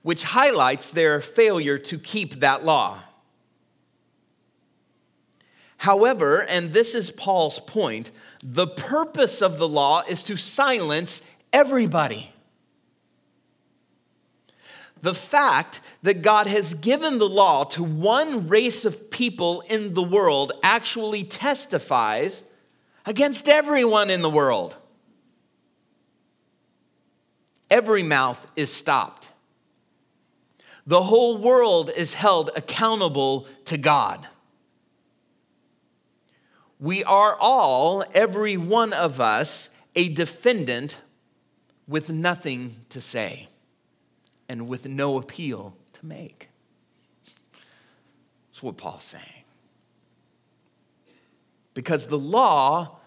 which 0.02 0.22
highlights 0.22 0.92
their 0.92 1.20
failure 1.20 1.78
to 1.78 1.98
keep 1.98 2.40
that 2.40 2.64
law. 2.64 3.02
However, 5.76 6.42
and 6.42 6.72
this 6.72 6.94
is 6.94 7.10
Paul's 7.10 7.58
point, 7.58 8.12
the 8.44 8.68
purpose 8.68 9.42
of 9.42 9.58
the 9.58 9.68
law 9.68 10.02
is 10.08 10.22
to 10.24 10.36
silence 10.36 11.22
everybody. 11.52 12.32
The 15.02 15.14
fact 15.14 15.80
that 16.02 16.22
God 16.22 16.46
has 16.46 16.74
given 16.74 17.18
the 17.18 17.28
law 17.28 17.64
to 17.64 17.84
one 17.84 18.48
race 18.48 18.84
of 18.84 19.11
people 19.11 19.61
in 19.62 19.94
the 19.94 20.02
world 20.02 20.52
actually 20.62 21.24
testifies 21.24 22.42
against 23.06 23.48
everyone 23.48 24.11
in 24.11 24.22
the 24.22 24.30
world. 24.30 24.76
Every 27.70 28.02
mouth 28.02 28.44
is 28.56 28.72
stopped. 28.72 29.28
The 30.87 31.02
whole 31.02 31.38
world 31.38 31.90
is 31.94 32.14
held 32.14 32.50
accountable 32.56 33.46
to 33.66 33.76
God. 33.76 34.26
We 36.80 37.04
are 37.04 37.37
all, 37.38 38.04
every 38.14 38.56
one 38.56 38.92
of 38.92 39.20
us, 39.20 39.68
a 39.94 40.08
defendant 40.08 40.96
with 41.87 42.08
nothing 42.08 42.76
to 42.90 43.00
say 43.00 43.48
and 44.48 44.68
with 44.68 44.87
no 44.87 45.18
appeal 45.18 45.74
to 45.94 46.06
make. 46.06 46.48
That's 48.50 48.62
what 48.62 48.76
Paul's 48.76 49.04
saying. 49.04 49.24
Because 51.74 52.06
the 52.06 52.18
law 52.18 52.98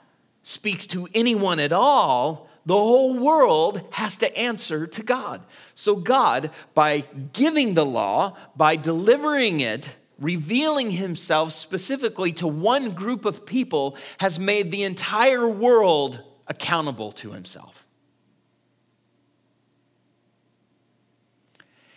speaks 0.43 0.87
to 0.87 1.07
anyone 1.13 1.59
at 1.59 1.73
all, 1.73 2.49
the 2.65 2.75
whole 2.75 3.17
world 3.17 3.81
has 3.91 4.17
to 4.17 4.37
answer 4.37 4.87
to 4.87 5.03
God. 5.03 5.43
So, 5.73 5.95
God, 5.95 6.51
by 6.73 7.05
giving 7.33 7.73
the 7.73 7.85
law, 7.85 8.37
by 8.55 8.75
delivering 8.75 9.61
it, 9.61 9.89
revealing 10.19 10.91
himself 10.91 11.53
specifically 11.53 12.31
to 12.33 12.47
one 12.47 12.91
group 12.91 13.25
of 13.25 13.45
people, 13.45 13.97
has 14.19 14.37
made 14.37 14.71
the 14.71 14.83
entire 14.83 15.49
world 15.49 16.19
accountable 16.47 17.11
to 17.13 17.31
himself. 17.31 17.80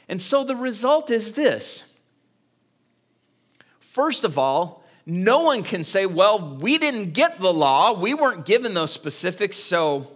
And 0.09 0.21
so 0.21 0.45
the 0.45 0.57
result 0.57 1.11
is 1.11 1.33
this. 1.33 1.83
First 3.95 4.25
of 4.25 4.39
all, 4.39 4.85
no 5.07 5.41
one 5.41 5.63
can 5.65 5.85
say, 5.85 6.07
well, 6.07 6.59
we 6.61 6.79
didn't 6.79 7.13
get 7.13 7.39
the 7.39 7.53
law. 7.53 8.01
We 8.01 8.15
weren't 8.15 8.47
given 8.47 8.75
those 8.75 8.91
specifics, 8.91 9.57
so 9.57 10.07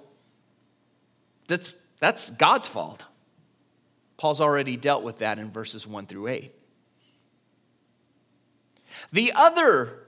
that's, 1.47 1.75
that's 2.01 2.31
God's 2.31 2.67
fault. 2.67 3.05
Paul's 4.17 4.41
already 4.41 4.77
dealt 4.77 5.05
with 5.05 5.19
that 5.19 5.39
in 5.39 5.53
verses 5.53 5.87
1 5.87 6.07
through 6.07 6.29
8. 6.29 6.53
The 9.13 9.33
other 9.33 10.01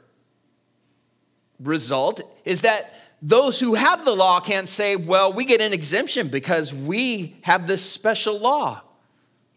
result 1.60 2.22
is 2.44 2.62
that 2.62 2.92
those 3.22 3.60
who 3.60 3.74
have 3.74 4.04
the 4.04 4.12
law 4.12 4.40
can't 4.40 4.68
say, 4.68 4.96
well, 4.96 5.32
we 5.32 5.44
get 5.44 5.60
an 5.60 5.72
exemption 5.72 6.28
because 6.30 6.72
we 6.72 7.36
have 7.42 7.66
this 7.66 7.88
special 7.88 8.38
law. 8.38 8.82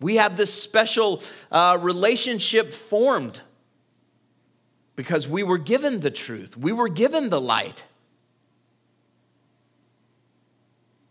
We 0.04 0.18
have 0.18 0.36
this 0.36 0.54
special 0.54 1.24
uh, 1.50 1.80
relationship 1.82 2.74
formed 2.74 3.39
because 4.98 5.30
we 5.30 5.44
were 5.44 5.58
given 5.58 6.02
the 6.02 6.12
truth, 6.12 6.58
we 6.58 6.74
were 6.74 6.89
given 6.89 7.30
the 7.30 7.39
light. 7.39 7.82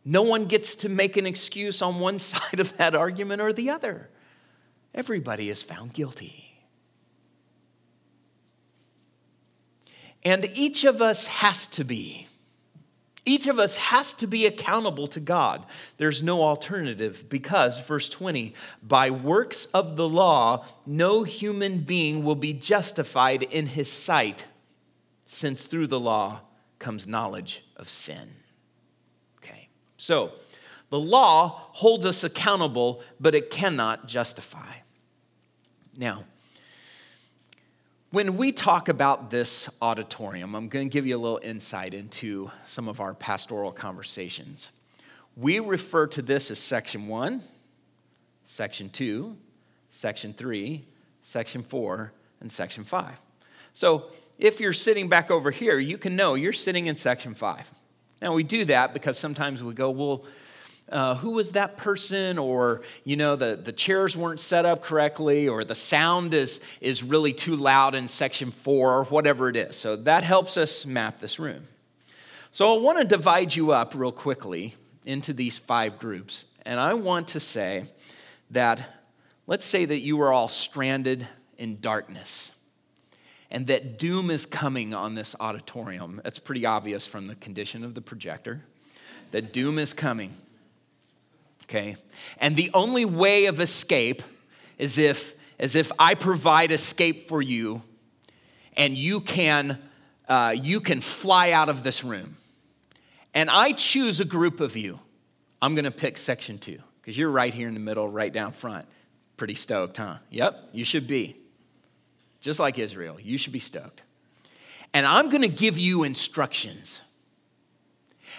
No 0.05 0.23
one 0.23 0.45
gets 0.45 0.75
to 0.77 0.91
make 0.91 1.17
an 1.17 1.25
excuse 1.25 1.81
on 1.81 2.01
one 2.01 2.19
side 2.33 2.61
of 2.61 2.77
that 2.77 2.95
argument 2.95 3.41
or 3.41 3.55
the 3.55 3.71
other. 3.71 4.11
Everybody 4.95 5.49
is 5.49 5.63
found 5.63 5.95
guilty. 5.95 6.45
And 10.23 10.45
each 10.53 10.85
of 10.85 11.01
us 11.01 11.25
has 11.27 11.67
to 11.69 11.85
be. 11.85 12.29
Each 13.25 13.47
of 13.47 13.59
us 13.59 13.77
has 13.77 14.15
to 14.15 14.27
be 14.27 14.47
accountable 14.47 15.07
to 15.09 15.21
God. 15.21 15.65
There's 15.97 16.23
no 16.23 16.43
alternative 16.43 17.27
because, 17.29 17.81
verse 17.87 18.09
20, 18.09 18.55
by 18.83 19.11
works 19.11 19.69
of 19.73 19.97
the 19.97 20.09
law, 20.09 20.67
no 20.87 21.23
human 21.23 21.85
being 21.85 22.25
will 22.25 22.35
be 22.35 22.53
justified 22.53 23.45
in 23.45 23.67
his 23.67 23.91
sight, 23.91 24.45
since 25.25 25.67
through 25.67 25.87
the 25.87 26.01
law 26.01 26.41
comes 26.81 27.07
knowledge 27.07 27.65
of 27.77 27.89
sin. 27.89 28.29
Okay, 29.39 29.69
so 29.99 30.33
the 30.91 30.99
law 30.99 31.69
holds 31.73 32.05
us 32.05 32.25
accountable, 32.25 33.03
but 33.21 33.37
it 33.37 33.51
cannot 33.51 34.09
justify. 34.09 34.75
Now, 35.97 36.25
when 38.13 38.37
we 38.37 38.53
talk 38.53 38.91
about 38.91 39.31
this 39.31 39.71
auditorium, 39.81 40.55
I'm 40.55 40.69
going 40.69 40.89
to 40.89 40.93
give 40.93 41.07
you 41.07 41.17
a 41.17 41.19
little 41.19 41.41
insight 41.43 41.95
into 41.95 42.51
some 42.67 42.87
of 42.87 43.01
our 43.01 43.15
pastoral 43.15 43.73
conversations. 43.73 44.69
We 45.35 45.61
refer 45.61 46.09
to 46.09 46.21
this 46.21 46.51
as 46.51 46.59
section 46.59 47.09
one, 47.09 47.43
section 48.45 48.91
two, 48.91 49.35
section 49.89 50.35
three, 50.35 50.85
section 51.23 51.63
four, 51.63 52.13
and 52.41 52.53
section 52.53 52.85
five. 52.85 53.17
So 53.73 54.11
if 54.39 54.61
you're 54.61 54.75
sitting 54.75 55.09
back 55.09 55.31
over 55.31 55.51
here, 55.51 55.79
you 55.79 55.97
can 55.97 56.15
know 56.15 56.35
you're 56.35 56.53
sitting 56.53 56.89
in 56.89 56.97
section 56.97 57.35
five. 57.35 57.65
Now, 58.21 58.35
we 58.35 58.43
do 58.43 58.67
that 58.67 58.93
because 58.93 59.19
sometimes 59.19 59.63
we 59.63 59.73
go, 59.73 59.91
well, 59.91 60.27
uh, 60.89 61.15
who 61.17 61.31
was 61.31 61.53
that 61.53 61.77
person 61.77 62.39
or 62.39 62.83
you 63.05 63.17
know 63.17 63.37
the, 63.37 63.57
the 63.57 63.73
chairs 63.73 64.17
weren't 64.17 64.41
set 64.41 64.67
up 64.67 64.83
correctly 64.83 65.49
or 65.49 65.65
the 65.65 65.75
sound 65.75 66.35
is, 66.35 66.61
is 66.81 67.03
really 67.03 67.33
too 67.33 67.57
loud 67.57 67.95
in 67.95 68.09
section 68.09 68.53
four 68.65 68.99
or 68.99 69.05
whatever 69.05 69.49
it 69.49 69.57
is. 69.57 69.77
So 69.77 69.97
that 69.97 70.23
helps 70.25 70.57
us 70.57 70.85
map 70.85 71.21
this 71.21 71.39
room. 71.39 71.65
So 72.51 72.75
i 72.75 72.79
want 72.83 72.99
to 72.99 73.05
divide 73.05 73.55
you 73.55 73.73
up 73.73 73.95
real 73.95 74.13
quickly 74.13 74.75
into 75.05 75.33
these 75.33 75.59
five 75.59 75.99
groups 75.99 76.45
and 76.67 76.79
i 76.79 76.95
want 76.95 77.29
to 77.29 77.41
say 77.41 77.85
that 78.51 78.85
let's 79.47 79.65
say 79.65 79.85
that 79.85 79.99
you 80.01 80.21
are 80.21 80.33
all 80.33 80.49
stranded 80.49 81.27
in 81.57 81.81
darkness 81.81 82.53
and 83.53 83.67
that 83.67 83.99
doom 83.99 84.31
is 84.31 84.47
coming 84.47 84.95
on 84.95 85.15
this 85.15 85.37
auditorium. 85.39 86.23
That's 86.25 86.39
pretty 86.39 86.65
obvious 86.65 87.07
from 87.07 87.27
the 87.27 87.35
condition 87.35 87.85
of 87.85 87.95
the 87.95 88.01
projector. 88.01 88.63
That 89.31 89.53
doom 89.53 89.79
is 89.79 89.93
coming 89.93 90.33
okay? 91.73 91.97
And 92.39 92.57
the 92.57 92.71
only 92.75 93.05
way 93.05 93.47
of 93.47 93.61
escape 93.61 94.23
is 94.79 94.99
if, 94.99 95.35
as 95.59 95.75
if 95.75 95.91
I 95.99 96.15
provide 96.15 96.71
escape 96.71 97.29
for 97.29 97.41
you 97.41 97.83
and 98.77 98.97
you 98.97 99.21
can, 99.21 99.79
uh, 100.29 100.55
you 100.57 100.81
can 100.81 101.01
fly 101.01 101.53
out 101.53 101.69
of 101.69 101.83
this 101.83 102.05
room. 102.05 102.37
And 103.35 103.49
I 103.49 103.73
choose 103.73 104.21
a 104.21 104.25
group 104.25 104.61
of 104.61 104.77
you. 104.77 104.99
I'm 105.61 105.75
going 105.75 105.85
to 105.85 105.91
pick 105.91 106.19
section 106.19 106.59
two 106.59 106.79
because 107.01 107.17
you're 107.17 107.31
right 107.31 107.53
here 107.53 107.69
in 107.69 107.75
the 107.75 107.81
middle, 107.81 108.09
right 108.09 108.33
down 108.33 108.53
front. 108.53 108.87
Pretty 109.37 109.55
stoked, 109.55 109.97
huh? 109.97 110.19
Yep, 110.31 110.55
you 110.73 110.85
should 110.85 111.09
be. 111.09 111.37
Just 112.41 112.59
like 112.59 112.79
Israel, 112.79 113.19
you 113.21 113.39
should 113.39 113.53
be 113.53 113.61
stoked. 113.61 114.03
And 114.93 115.07
I'm 115.07 115.31
going 115.31 115.43
to 115.43 115.49
give 115.49 115.79
you 115.79 116.03
instructions. 116.03 117.01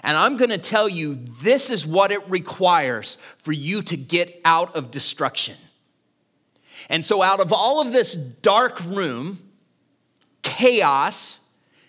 And 0.01 0.17
I'm 0.17 0.37
going 0.37 0.49
to 0.49 0.57
tell 0.57 0.89
you 0.89 1.15
this 1.43 1.69
is 1.69 1.85
what 1.85 2.11
it 2.11 2.29
requires 2.29 3.17
for 3.43 3.51
you 3.51 3.81
to 3.83 3.97
get 3.97 4.41
out 4.43 4.75
of 4.75 4.91
destruction. 4.91 5.57
And 6.89 7.05
so, 7.05 7.21
out 7.21 7.39
of 7.39 7.53
all 7.53 7.81
of 7.81 7.93
this 7.93 8.13
dark 8.13 8.83
room, 8.85 9.39
chaos, 10.41 11.39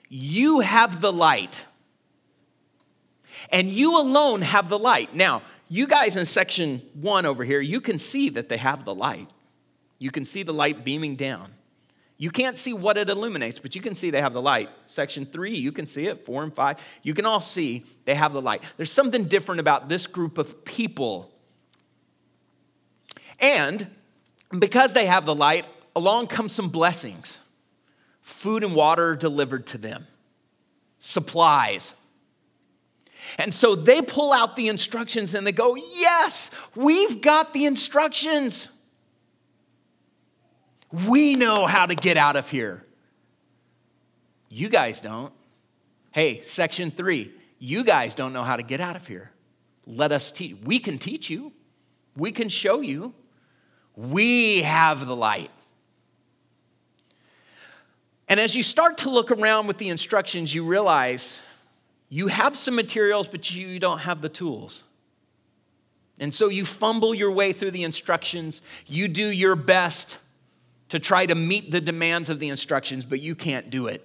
you 0.08 0.60
have 0.60 1.00
the 1.00 1.12
light. 1.12 1.64
And 3.50 3.68
you 3.68 3.96
alone 3.96 4.42
have 4.42 4.68
the 4.68 4.78
light. 4.78 5.14
Now, 5.14 5.42
you 5.68 5.86
guys 5.86 6.16
in 6.16 6.26
section 6.26 6.82
one 6.94 7.26
over 7.26 7.44
here, 7.44 7.60
you 7.60 7.80
can 7.80 7.98
see 7.98 8.30
that 8.30 8.48
they 8.48 8.56
have 8.56 8.84
the 8.84 8.94
light. 8.94 9.28
You 9.98 10.10
can 10.10 10.24
see 10.24 10.42
the 10.42 10.52
light 10.52 10.84
beaming 10.84 11.16
down. 11.16 11.50
You 12.16 12.30
can't 12.30 12.56
see 12.56 12.72
what 12.72 12.96
it 12.96 13.08
illuminates, 13.08 13.58
but 13.58 13.74
you 13.74 13.82
can 13.82 13.94
see 13.94 14.10
they 14.10 14.20
have 14.20 14.34
the 14.34 14.42
light. 14.42 14.68
Section 14.86 15.26
three, 15.26 15.56
you 15.56 15.72
can 15.72 15.86
see 15.86 16.06
it. 16.06 16.24
Four 16.24 16.44
and 16.44 16.54
five, 16.54 16.78
you 17.02 17.12
can 17.12 17.26
all 17.26 17.40
see 17.40 17.84
they 18.04 18.14
have 18.14 18.32
the 18.32 18.40
light. 18.40 18.62
There's 18.76 18.92
something 18.92 19.26
different 19.26 19.60
about 19.60 19.88
this 19.88 20.06
group 20.06 20.38
of 20.38 20.64
people. 20.64 21.32
And 23.40 23.88
because 24.58 24.92
they 24.92 25.06
have 25.06 25.26
the 25.26 25.34
light, 25.34 25.66
along 25.96 26.28
come 26.28 26.48
some 26.48 26.68
blessings 26.68 27.38
food 28.22 28.64
and 28.64 28.74
water 28.74 29.14
delivered 29.14 29.66
to 29.66 29.78
them, 29.78 30.06
supplies. 30.98 31.92
And 33.38 33.54
so 33.54 33.74
they 33.74 34.00
pull 34.00 34.32
out 34.32 34.56
the 34.56 34.68
instructions 34.68 35.34
and 35.34 35.46
they 35.46 35.52
go, 35.52 35.74
Yes, 35.74 36.50
we've 36.74 37.20
got 37.20 37.52
the 37.52 37.66
instructions. 37.66 38.68
We 40.94 41.34
know 41.34 41.66
how 41.66 41.86
to 41.86 41.94
get 41.94 42.16
out 42.16 42.36
of 42.36 42.48
here. 42.48 42.84
You 44.48 44.68
guys 44.68 45.00
don't. 45.00 45.32
Hey, 46.12 46.42
section 46.42 46.92
three, 46.92 47.32
you 47.58 47.82
guys 47.82 48.14
don't 48.14 48.32
know 48.32 48.44
how 48.44 48.56
to 48.56 48.62
get 48.62 48.80
out 48.80 48.94
of 48.94 49.04
here. 49.06 49.30
Let 49.86 50.12
us 50.12 50.30
teach. 50.30 50.56
We 50.64 50.78
can 50.78 50.98
teach 50.98 51.28
you, 51.28 51.52
we 52.16 52.30
can 52.30 52.48
show 52.48 52.80
you. 52.80 53.12
We 53.96 54.62
have 54.62 55.06
the 55.06 55.14
light. 55.14 55.50
And 58.28 58.40
as 58.40 58.54
you 58.54 58.62
start 58.62 58.98
to 58.98 59.10
look 59.10 59.30
around 59.30 59.66
with 59.66 59.78
the 59.78 59.88
instructions, 59.88 60.54
you 60.54 60.64
realize 60.64 61.40
you 62.08 62.26
have 62.26 62.56
some 62.56 62.74
materials, 62.74 63.26
but 63.28 63.50
you 63.50 63.78
don't 63.78 63.98
have 63.98 64.20
the 64.20 64.28
tools. 64.28 64.82
And 66.18 66.32
so 66.32 66.48
you 66.48 66.64
fumble 66.64 67.14
your 67.14 67.32
way 67.32 67.52
through 67.52 67.72
the 67.72 67.82
instructions. 67.82 68.62
You 68.86 69.08
do 69.08 69.26
your 69.26 69.56
best 69.56 70.18
to 70.94 71.00
try 71.00 71.26
to 71.26 71.34
meet 71.34 71.72
the 71.72 71.80
demands 71.80 72.30
of 72.30 72.38
the 72.38 72.48
instructions, 72.48 73.04
but 73.04 73.18
you 73.18 73.34
can't 73.34 73.68
do 73.68 73.88
it. 73.88 74.00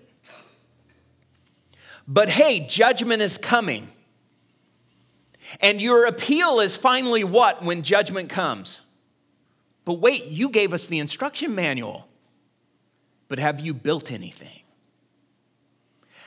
But 2.08 2.30
hey, 2.30 2.66
judgment 2.66 3.22
is 3.22 3.38
coming. 3.38 3.90
And 5.60 5.80
your 5.80 6.08
appeal 6.08 6.62
is 6.62 6.76
finally 6.76 7.24
what 7.24 7.64
when 7.64 7.84
judgment 7.84 8.32
comes? 8.32 8.82
But 9.86 10.00
wait, 10.00 10.26
you 10.26 10.50
gave 10.50 10.74
us 10.74 10.88
the 10.88 10.98
instruction 10.98 11.54
manual. 11.54 12.08
But 13.28 13.38
have 13.38 13.60
you 13.60 13.76
built 13.76 14.12
anything? 14.12 14.62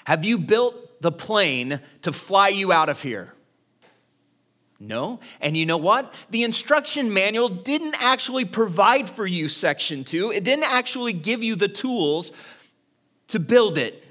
Have 0.04 0.24
you 0.24 0.38
built 0.38 1.02
the 1.02 1.10
plane 1.10 1.80
to 2.02 2.12
fly 2.12 2.50
you 2.50 2.70
out 2.70 2.88
of 2.88 3.00
here? 3.00 3.32
No. 4.83 5.20
And 5.41 5.57
you 5.57 5.64
know 5.64 5.76
what? 5.76 6.12
The 6.30 6.43
instruction 6.43 7.14
manual 7.14 7.49
didn't 7.49 7.95
actually 7.97 8.47
provide 8.47 9.09
for 9.09 9.24
you 9.24 9.49
section 9.49 10.03
two, 10.03 10.33
it 10.33 10.43
didn't 10.43 10.64
actually 10.64 11.12
give 11.12 11.43
you 11.43 11.55
the 11.55 11.68
tools 11.68 12.33
to 13.28 13.39
build 13.39 13.78
it. 13.78 14.03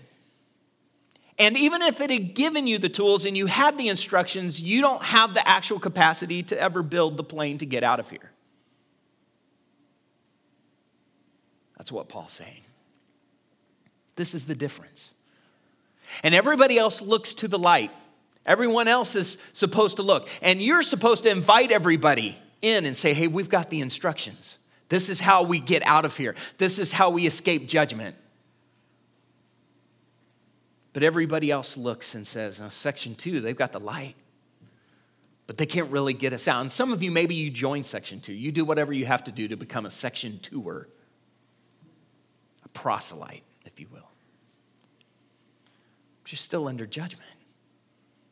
And 1.38 1.58
even 1.58 1.82
if 1.82 2.00
it 2.00 2.10
had 2.10 2.36
given 2.36 2.68
you 2.68 2.78
the 2.78 2.88
tools 2.88 3.26
and 3.26 3.36
you 3.36 3.48
had 3.48 3.78
the 3.78 3.90
instructions, 3.90 4.62
you 4.62 4.80
don't 4.80 5.02
have 5.04 5.34
the 5.34 5.46
actual 5.46 5.80
capacity 5.80 6.44
to 6.44 6.60
ever 6.60 6.84
build 6.84 7.18
the 7.18 7.24
plane 7.24 7.58
to 7.58 7.66
get 7.66 7.84
out 7.84 8.00
of 8.00 8.10
here. 8.10 8.32
That's 11.78 11.92
what 11.92 12.08
Paul's 12.08 12.32
saying. 12.32 12.62
This 14.16 14.34
is 14.34 14.46
the 14.46 14.56
difference. 14.56 15.14
And 16.24 16.34
everybody 16.34 16.78
else 16.78 17.02
looks 17.02 17.34
to 17.36 17.48
the 17.48 17.60
light. 17.60 17.92
Everyone 18.46 18.88
else 18.88 19.16
is 19.16 19.38
supposed 19.54 19.98
to 19.98 20.04
look. 20.04 20.28
And 20.42 20.62
you're 20.62 20.84
supposed 20.84 21.24
to 21.24 21.30
invite 21.30 21.72
everybody 21.72 22.38
in 22.62 22.86
and 22.86 22.98
say, 22.98 23.14
hey, 23.14 23.28
we've 23.28 23.50
got 23.50 23.70
the 23.70 23.82
instructions. 23.82 24.58
This 24.90 25.10
is 25.10 25.20
how 25.20 25.44
we 25.44 25.60
get 25.60 25.84
out 25.86 26.06
of 26.06 26.18
here. 26.18 26.36
This 26.58 26.80
is 26.80 26.92
how 26.92 27.12
we 27.12 27.28
escape 27.28 27.68
judgment. 27.68 28.16
But 30.94 31.04
everybody 31.04 31.50
else 31.50 31.78
looks 31.78 32.16
and 32.16 32.28
says, 32.28 32.60
oh, 32.62 32.70
section 32.70 33.16
two, 33.16 33.40
they've 33.40 33.56
got 33.56 33.72
the 33.72 33.80
light. 33.80 34.16
But 35.48 35.58
they 35.58 35.66
can't 35.66 35.92
really 35.92 36.14
get 36.14 36.34
us 36.34 36.48
out. 36.48 36.62
And 36.62 36.72
some 36.72 36.92
of 36.92 37.04
you, 37.04 37.12
maybe 37.12 37.36
you 37.36 37.50
join 37.50 37.84
section 37.84 38.20
two. 38.22 38.34
You 38.34 38.52
do 38.52 38.66
whatever 38.66 38.92
you 38.92 39.06
have 39.06 39.24
to 39.26 39.32
do 39.32 39.48
to 39.50 39.56
become 39.56 39.86
a 39.86 39.92
section 39.92 40.40
twoer, 40.42 40.86
a 42.66 42.70
proselyte, 42.70 43.44
if 43.66 43.80
you 43.80 43.88
will. 43.92 44.08
But 46.24 46.32
you're 46.32 46.38
still 46.38 46.68
under 46.68 46.86
judgment. 46.86 47.30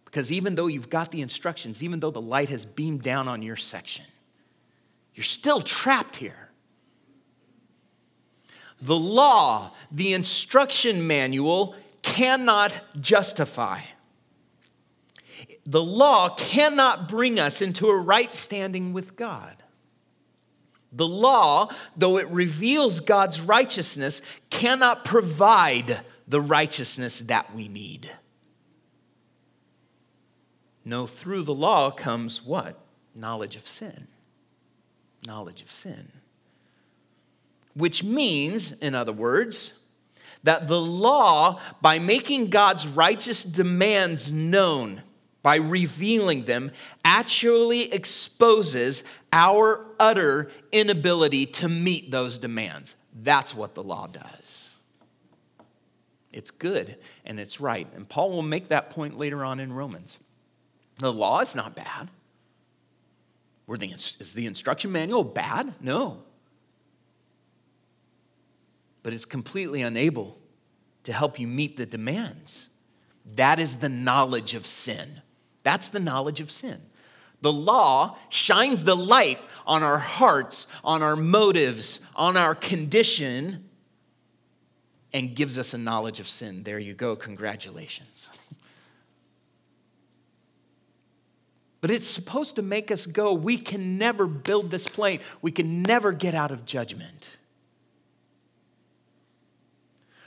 Because 0.09 0.31
even 0.31 0.55
though 0.55 0.65
you've 0.65 0.89
got 0.89 1.11
the 1.11 1.21
instructions, 1.21 1.83
even 1.83 1.99
though 1.99 2.09
the 2.09 2.21
light 2.21 2.49
has 2.49 2.65
beamed 2.65 3.03
down 3.03 3.27
on 3.27 3.43
your 3.43 3.55
section, 3.55 4.05
you're 5.13 5.23
still 5.23 5.61
trapped 5.61 6.15
here. 6.15 6.49
The 8.81 8.95
law, 8.95 9.71
the 9.91 10.13
instruction 10.13 11.05
manual, 11.05 11.75
cannot 12.01 12.73
justify. 12.99 13.81
The 15.67 15.83
law 15.83 16.35
cannot 16.35 17.07
bring 17.07 17.39
us 17.39 17.61
into 17.61 17.89
a 17.89 17.95
right 17.95 18.33
standing 18.33 18.93
with 18.93 19.15
God. 19.15 19.61
The 20.91 21.07
law, 21.07 21.69
though 21.95 22.17
it 22.17 22.27
reveals 22.29 22.99
God's 22.99 23.39
righteousness, 23.39 24.23
cannot 24.49 25.05
provide 25.05 26.01
the 26.27 26.41
righteousness 26.41 27.19
that 27.27 27.53
we 27.55 27.67
need. 27.67 28.09
No, 30.89 31.05
through 31.05 31.43
the 31.43 31.53
law 31.53 31.91
comes 31.91 32.41
what? 32.43 32.75
Knowledge 33.13 33.55
of 33.55 33.67
sin. 33.67 34.07
Knowledge 35.23 35.61
of 35.61 35.71
sin. 35.71 36.11
Which 37.75 38.03
means, 38.03 38.71
in 38.71 38.95
other 38.95 39.13
words, 39.13 39.71
that 40.43 40.67
the 40.67 40.81
law, 40.81 41.61
by 41.83 41.99
making 41.99 42.49
God's 42.49 42.87
righteous 42.87 43.43
demands 43.43 44.31
known, 44.31 45.03
by 45.43 45.57
revealing 45.57 46.45
them, 46.45 46.71
actually 47.05 47.93
exposes 47.93 49.03
our 49.31 49.85
utter 49.99 50.49
inability 50.71 51.45
to 51.45 51.69
meet 51.69 52.09
those 52.09 52.39
demands. 52.39 52.95
That's 53.21 53.53
what 53.53 53.75
the 53.75 53.83
law 53.83 54.07
does. 54.07 54.71
It's 56.33 56.49
good 56.49 56.97
and 57.25 57.39
it's 57.39 57.61
right. 57.61 57.87
And 57.93 58.09
Paul 58.09 58.31
will 58.31 58.41
make 58.41 58.69
that 58.69 58.89
point 58.89 59.19
later 59.19 59.45
on 59.45 59.59
in 59.59 59.71
Romans. 59.71 60.17
The 60.99 61.11
law 61.11 61.39
is 61.39 61.55
not 61.55 61.75
bad. 61.75 62.09
The, 63.67 63.93
is 64.19 64.33
the 64.33 64.47
instruction 64.47 64.91
manual 64.91 65.23
bad? 65.23 65.73
No 65.79 66.23
but 69.03 69.13
it's 69.13 69.25
completely 69.25 69.81
unable 69.81 70.37
to 71.03 71.13
help 71.13 71.39
you 71.39 71.47
meet 71.47 71.77
the 71.77 71.85
demands. 71.85 72.69
That 73.35 73.59
is 73.59 73.77
the 73.77 73.89
knowledge 73.89 74.53
of 74.53 74.65
sin. 74.65 75.21
That's 75.63 75.89
the 75.89 75.99
knowledge 75.99 76.41
of 76.41 76.51
sin. 76.51 76.81
The 77.41 77.51
law 77.51 78.17
shines 78.29 78.83
the 78.83 78.95
light 78.95 79.39
on 79.65 79.81
our 79.81 79.97
hearts, 79.97 80.67
on 80.83 81.01
our 81.01 81.15
motives, 81.15 81.99
on 82.15 82.35
our 82.35 82.53
condition, 82.53 83.69
and 85.13 85.35
gives 85.35 85.57
us 85.57 85.73
a 85.73 85.77
knowledge 85.77 86.19
of 86.19 86.27
sin. 86.27 86.63
There 86.63 86.79
you 86.79 86.93
go. 86.93 87.15
Congratulations. 87.15 88.29
But 91.81 91.91
it's 91.91 92.07
supposed 92.07 92.57
to 92.57 92.61
make 92.61 92.91
us 92.91 93.05
go. 93.05 93.33
We 93.33 93.57
can 93.57 93.97
never 93.97 94.27
build 94.27 94.71
this 94.71 94.87
plane, 94.87 95.21
we 95.41 95.51
can 95.51 95.81
never 95.81 96.11
get 96.11 96.35
out 96.35 96.51
of 96.51 96.65
judgment. 96.65 97.29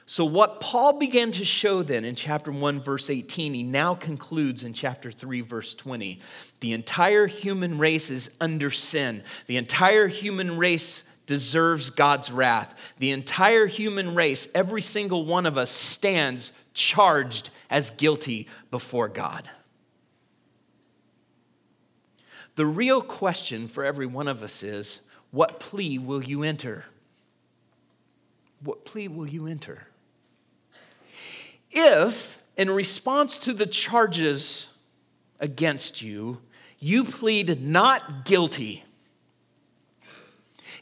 So, 0.07 0.25
what 0.25 0.61
Paul 0.61 0.99
began 0.99 1.33
to 1.33 1.45
show 1.45 1.83
then 1.83 2.05
in 2.05 2.17
chapter 2.17 2.53
1, 2.53 2.83
verse 2.83 3.09
18, 3.09 3.55
he 3.55 3.63
now 3.63 3.95
concludes 3.95 4.63
in 4.63 4.75
chapter 4.75 5.11
3, 5.11 5.41
verse 5.43 5.75
20. 5.75 6.21
The 6.61 6.73
entire 6.73 7.27
human 7.27 7.79
race 7.79 8.11
is 8.11 8.29
under 8.41 8.71
sin. 8.71 9.23
The 9.47 9.57
entire 9.57 10.09
human 10.09 10.59
race 10.59 11.05
deserves 11.27 11.89
God's 11.89 12.31
wrath. 12.31 12.75
The 12.99 13.13
entire 13.13 13.67
human 13.67 14.15
race, 14.15 14.49
every 14.55 14.83
single 14.83 15.25
one 15.25 15.47
of 15.47 15.57
us, 15.57 15.71
stands 15.71 16.53
charged 16.75 17.51
as 17.71 17.91
guilty 17.93 18.49
before 18.71 19.09
God. 19.09 19.49
The 22.57 22.67
real 22.67 23.01
question 23.03 23.69
for 23.69 23.85
every 23.85 24.07
one 24.07 24.29
of 24.29 24.43
us 24.43 24.63
is 24.63 25.01
what 25.31 25.61
plea 25.61 25.99
will 25.99 26.23
you 26.23 26.43
enter? 26.43 26.85
What 28.63 28.85
plea 28.85 29.09
will 29.09 29.27
you 29.27 29.47
enter? 29.47 29.83
If, 31.71 32.15
in 32.57 32.71
response 32.71 33.39
to 33.39 33.55
the 33.55 33.67
charges 33.67 34.69
against 35.41 36.03
you, 36.03 36.39
you 36.79 37.05
plead 37.05 37.63
not 37.63 38.27
guilty, 38.27 38.85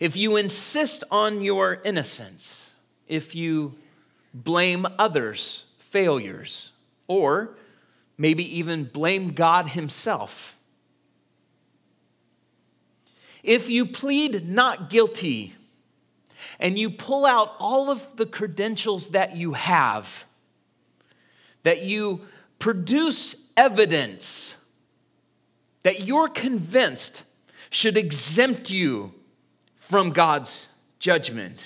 if 0.00 0.16
you 0.16 0.36
insist 0.36 1.04
on 1.10 1.42
your 1.42 1.74
innocence, 1.84 2.72
if 3.06 3.34
you 3.34 3.74
blame 4.32 4.86
others' 4.98 5.66
failures, 5.90 6.72
or 7.06 7.50
maybe 8.16 8.58
even 8.58 8.84
blame 8.84 9.32
God 9.32 9.66
Himself, 9.66 10.32
if 13.42 13.68
you 13.68 13.86
plead 13.86 14.48
not 14.48 14.90
guilty 14.90 15.54
and 16.58 16.78
you 16.78 16.90
pull 16.90 17.24
out 17.26 17.52
all 17.58 17.90
of 17.90 18.00
the 18.16 18.26
credentials 18.26 19.10
that 19.10 19.36
you 19.36 19.52
have, 19.52 20.06
that 21.62 21.82
you 21.82 22.20
produce 22.58 23.34
evidence 23.56 24.54
that 25.82 26.00
you're 26.00 26.28
convinced 26.28 27.22
should 27.70 27.96
exempt 27.96 28.70
you 28.70 29.12
from 29.88 30.10
God's 30.10 30.66
judgment. 30.98 31.58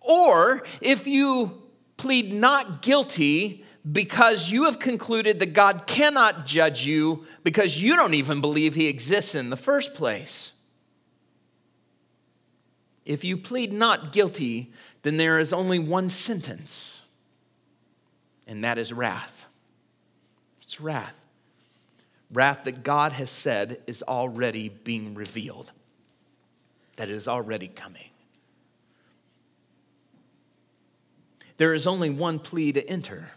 Or 0.00 0.62
if 0.80 1.06
you 1.06 1.62
plead 1.96 2.32
not 2.32 2.82
guilty 2.82 3.64
because 3.90 4.50
you 4.50 4.64
have 4.64 4.78
concluded 4.78 5.38
that 5.40 5.54
God 5.54 5.86
cannot 5.86 6.46
judge 6.46 6.84
you 6.84 7.24
because 7.42 7.76
you 7.76 7.96
don't 7.96 8.14
even 8.14 8.40
believe 8.40 8.74
he 8.74 8.88
exists 8.88 9.34
in 9.34 9.50
the 9.50 9.56
first 9.56 9.94
place. 9.94 10.52
If 13.06 13.24
you 13.24 13.38
plead 13.38 13.72
not 13.72 14.12
guilty, 14.12 14.72
then 15.02 15.16
there 15.16 15.38
is 15.38 15.52
only 15.52 15.78
one 15.78 16.10
sentence, 16.10 17.00
and 18.46 18.64
that 18.64 18.78
is 18.78 18.92
wrath. 18.92 19.46
It's 20.62 20.80
wrath. 20.80 21.16
Wrath 22.30 22.64
that 22.64 22.84
God 22.84 23.12
has 23.12 23.30
said 23.30 23.80
is 23.86 24.02
already 24.02 24.68
being 24.68 25.14
revealed, 25.14 25.72
that 26.96 27.08
it 27.08 27.14
is 27.14 27.26
already 27.26 27.68
coming. 27.68 28.04
There 31.56 31.74
is 31.74 31.86
only 31.86 32.10
one 32.10 32.38
plea 32.38 32.72
to 32.72 32.86
enter 32.86 33.28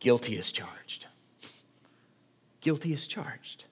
guilty 0.00 0.38
as 0.38 0.50
charged. 0.50 1.06
Guilty 2.60 2.92
as 2.92 3.06
charged. 3.06 3.64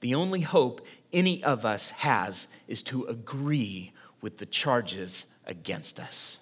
The 0.00 0.14
only 0.14 0.40
hope 0.40 0.86
any 1.12 1.44
of 1.44 1.64
us 1.64 1.90
has 1.90 2.46
is 2.66 2.82
to 2.84 3.04
agree 3.04 3.92
with 4.20 4.38
the 4.38 4.46
charges 4.46 5.26
against 5.46 6.00
us 6.00 6.38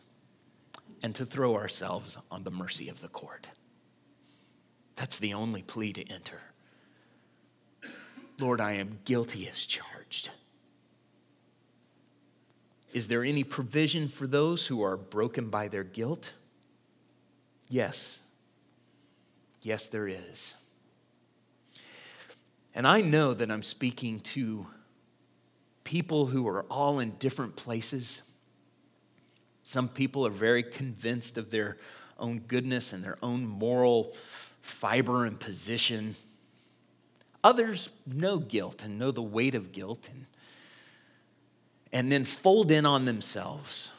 and 1.03 1.15
to 1.17 1.27
throw 1.27 1.57
ourselves 1.57 2.17
on 2.31 2.45
the 2.45 2.51
mercy 2.51 2.89
of 2.89 3.01
the 3.01 3.09
court. 3.09 3.49
That's 4.97 5.19
the 5.19 5.35
only 5.35 5.63
plea 5.63 5.95
to 5.95 6.09
enter. 6.09 6.41
Lord, 8.39 8.61
I 8.61 8.75
am 8.75 8.99
guilty 9.05 9.49
as 9.49 9.65
charged. 9.65 10.31
Is 12.93 13.09
there 13.09 13.25
any 13.25 13.45
provision 13.45 14.09
for 14.09 14.27
those 14.27 14.67
who 14.67 14.83
are 14.83 14.97
broken 14.97 15.49
by 15.49 15.69
their 15.69 15.85
guilt? 15.85 16.33
Yes. 17.71 18.19
Yes, 19.63 19.89
there 19.89 20.09
is. 20.09 20.55
And 22.75 22.87
I 22.87 23.01
know 23.01 23.33
that 23.33 23.51
I'm 23.51 23.63
speaking 23.63 24.21
to 24.35 24.67
people 25.85 26.27
who 26.27 26.47
are 26.49 26.65
all 26.65 26.99
in 26.99 27.13
different 27.19 27.57
places. 27.57 28.23
Some 29.63 29.89
people 29.89 30.27
are 30.27 30.31
very 30.31 30.65
convinced 30.65 31.39
of 31.39 31.51
their 31.51 31.79
own 32.19 32.41
goodness 32.41 32.93
and 32.93 33.03
their 33.05 33.19
own 33.23 33.47
moral 33.47 34.15
fiber 34.81 35.25
and 35.25 35.39
position. 35.39 36.17
Others 37.45 37.89
know 38.07 38.39
guilt 38.39 38.83
and 38.85 38.99
know 38.99 39.13
the 39.13 39.23
weight 39.23 39.55
of 39.55 39.73
guilt 39.73 40.09
and, 40.13 40.27
and 41.93 42.11
then 42.11 42.25
fold 42.25 42.71
in 42.71 42.85
on 42.85 43.05
themselves, 43.05 43.91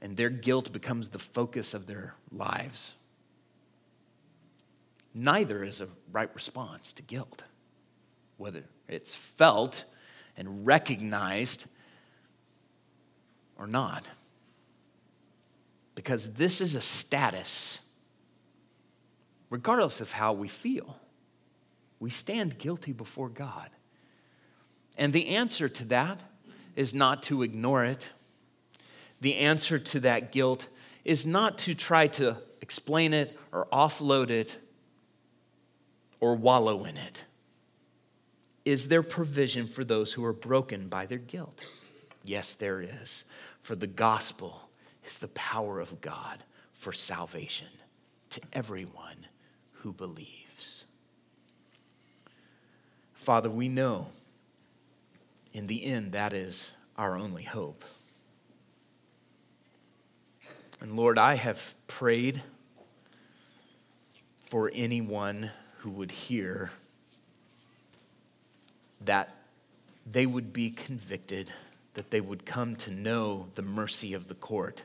and 0.00 0.16
their 0.16 0.30
guilt 0.30 0.72
becomes 0.72 1.08
the 1.08 1.18
focus 1.18 1.74
of 1.74 1.86
their 1.86 2.14
lives. 2.30 2.94
Neither 5.14 5.64
is 5.64 5.80
a 5.80 5.88
right 6.12 6.32
response 6.34 6.92
to 6.94 7.02
guilt, 7.02 7.42
whether 8.36 8.62
it's 8.88 9.16
felt 9.36 9.84
and 10.36 10.66
recognized 10.66 11.64
or 13.56 13.66
not. 13.66 14.08
Because 15.94 16.32
this 16.34 16.60
is 16.60 16.76
a 16.76 16.80
status, 16.80 17.80
regardless 19.50 20.00
of 20.00 20.10
how 20.10 20.34
we 20.34 20.48
feel. 20.48 20.96
We 21.98 22.10
stand 22.10 22.58
guilty 22.58 22.92
before 22.92 23.28
God. 23.28 23.70
And 24.96 25.12
the 25.12 25.30
answer 25.30 25.68
to 25.68 25.84
that 25.86 26.20
is 26.76 26.94
not 26.94 27.24
to 27.24 27.42
ignore 27.42 27.84
it. 27.84 28.06
The 29.20 29.36
answer 29.36 29.78
to 29.78 30.00
that 30.00 30.32
guilt 30.32 30.66
is 31.04 31.26
not 31.26 31.58
to 31.58 31.74
try 31.74 32.08
to 32.08 32.38
explain 32.60 33.14
it 33.14 33.36
or 33.52 33.66
offload 33.72 34.30
it 34.30 34.56
or 36.20 36.36
wallow 36.36 36.84
in 36.84 36.96
it. 36.96 37.24
Is 38.64 38.88
there 38.88 39.02
provision 39.02 39.66
for 39.66 39.84
those 39.84 40.12
who 40.12 40.24
are 40.24 40.32
broken 40.32 40.88
by 40.88 41.06
their 41.06 41.18
guilt? 41.18 41.66
Yes, 42.24 42.54
there 42.58 42.82
is. 42.82 43.24
For 43.62 43.74
the 43.74 43.86
gospel 43.86 44.60
is 45.06 45.16
the 45.18 45.28
power 45.28 45.80
of 45.80 46.00
God 46.00 46.42
for 46.80 46.92
salvation 46.92 47.68
to 48.30 48.40
everyone 48.52 49.26
who 49.72 49.92
believes. 49.92 50.84
Father, 53.24 53.50
we 53.50 53.68
know 53.68 54.08
in 55.52 55.66
the 55.66 55.84
end 55.84 56.12
that 56.12 56.32
is 56.32 56.72
our 56.96 57.16
only 57.16 57.42
hope. 57.42 57.84
And 60.80 60.96
Lord, 60.96 61.18
I 61.18 61.34
have 61.34 61.58
prayed 61.86 62.42
for 64.50 64.70
anyone 64.72 65.50
who 65.78 65.90
would 65.90 66.10
hear 66.10 66.70
that 69.04 69.34
they 70.10 70.24
would 70.24 70.52
be 70.52 70.70
convicted, 70.70 71.52
that 71.94 72.10
they 72.10 72.20
would 72.20 72.46
come 72.46 72.76
to 72.76 72.90
know 72.90 73.46
the 73.54 73.62
mercy 73.62 74.14
of 74.14 74.28
the 74.28 74.34
court, 74.34 74.82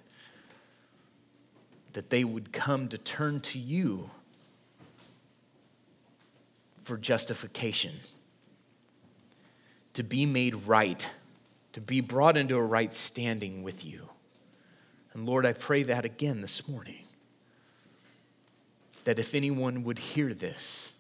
that 1.94 2.10
they 2.10 2.24
would 2.24 2.52
come 2.52 2.90
to 2.90 2.98
turn 2.98 3.40
to 3.42 3.60
you 3.60 4.10
for 6.84 6.98
justification, 6.98 7.94
to 9.94 10.04
be 10.04 10.26
made 10.26 10.56
right, 10.68 11.06
to 11.74 11.82
be 11.82 12.02
brought 12.02 12.36
into 12.36 12.56
a 12.56 12.62
right 12.62 12.94
standing 12.94 13.64
with 13.64 13.86
you. 13.86 14.10
And 15.14 15.26
Lord, 15.26 15.46
I 15.46 15.54
pray 15.54 15.84
that 15.84 16.06
again 16.06 16.42
this 16.42 16.68
morning 16.68 17.06
that 19.04 19.20
if 19.20 19.36
anyone 19.36 19.84
would 19.84 20.00
hear 20.00 20.34
this 20.34 20.94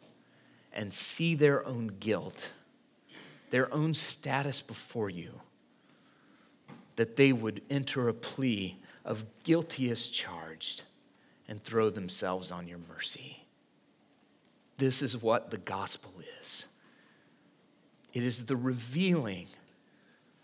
and 0.73 0.93
see 0.93 1.35
their 1.35 1.65
own 1.65 1.87
guilt, 1.99 2.51
their 3.49 3.73
own 3.73 3.93
status 3.93 4.61
before 4.61 5.09
you, 5.09 5.31
that 6.95 7.15
they 7.15 7.33
would 7.33 7.61
enter 7.69 8.07
a 8.07 8.13
plea 8.13 8.77
of 9.05 9.23
guilty 9.43 9.89
as 9.89 10.07
charged 10.07 10.83
and 11.47 11.63
throw 11.63 11.89
themselves 11.89 12.51
on 12.51 12.67
your 12.67 12.79
mercy. 12.89 13.37
This 14.77 15.01
is 15.01 15.21
what 15.21 15.49
the 15.49 15.57
gospel 15.57 16.11
is 16.41 16.65
it 18.13 18.23
is 18.23 18.45
the 18.45 18.55
revealing 18.55 19.47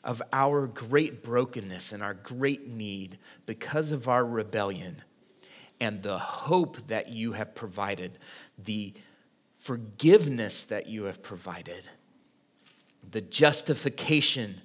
of 0.10 0.24
our 0.34 0.66
great 0.66 1.22
brokenness 1.22 1.92
and 1.92 2.02
our 2.02 2.16
great 2.16 2.68
need 2.68 3.20
because 3.46 3.92
of 3.92 4.08
our 4.08 4.26
rebellion 4.26 5.00
and 5.80 6.02
the 6.02 6.18
hope 6.18 6.78
that 6.88 7.10
you 7.10 7.32
have 7.32 7.54
provided, 7.54 8.18
the 8.66 8.92
forgiveness 9.60 10.66
that 10.70 10.88
you 10.88 11.04
have 11.04 11.22
provided, 11.22 11.84
the 13.12 13.22
justification 13.22 14.60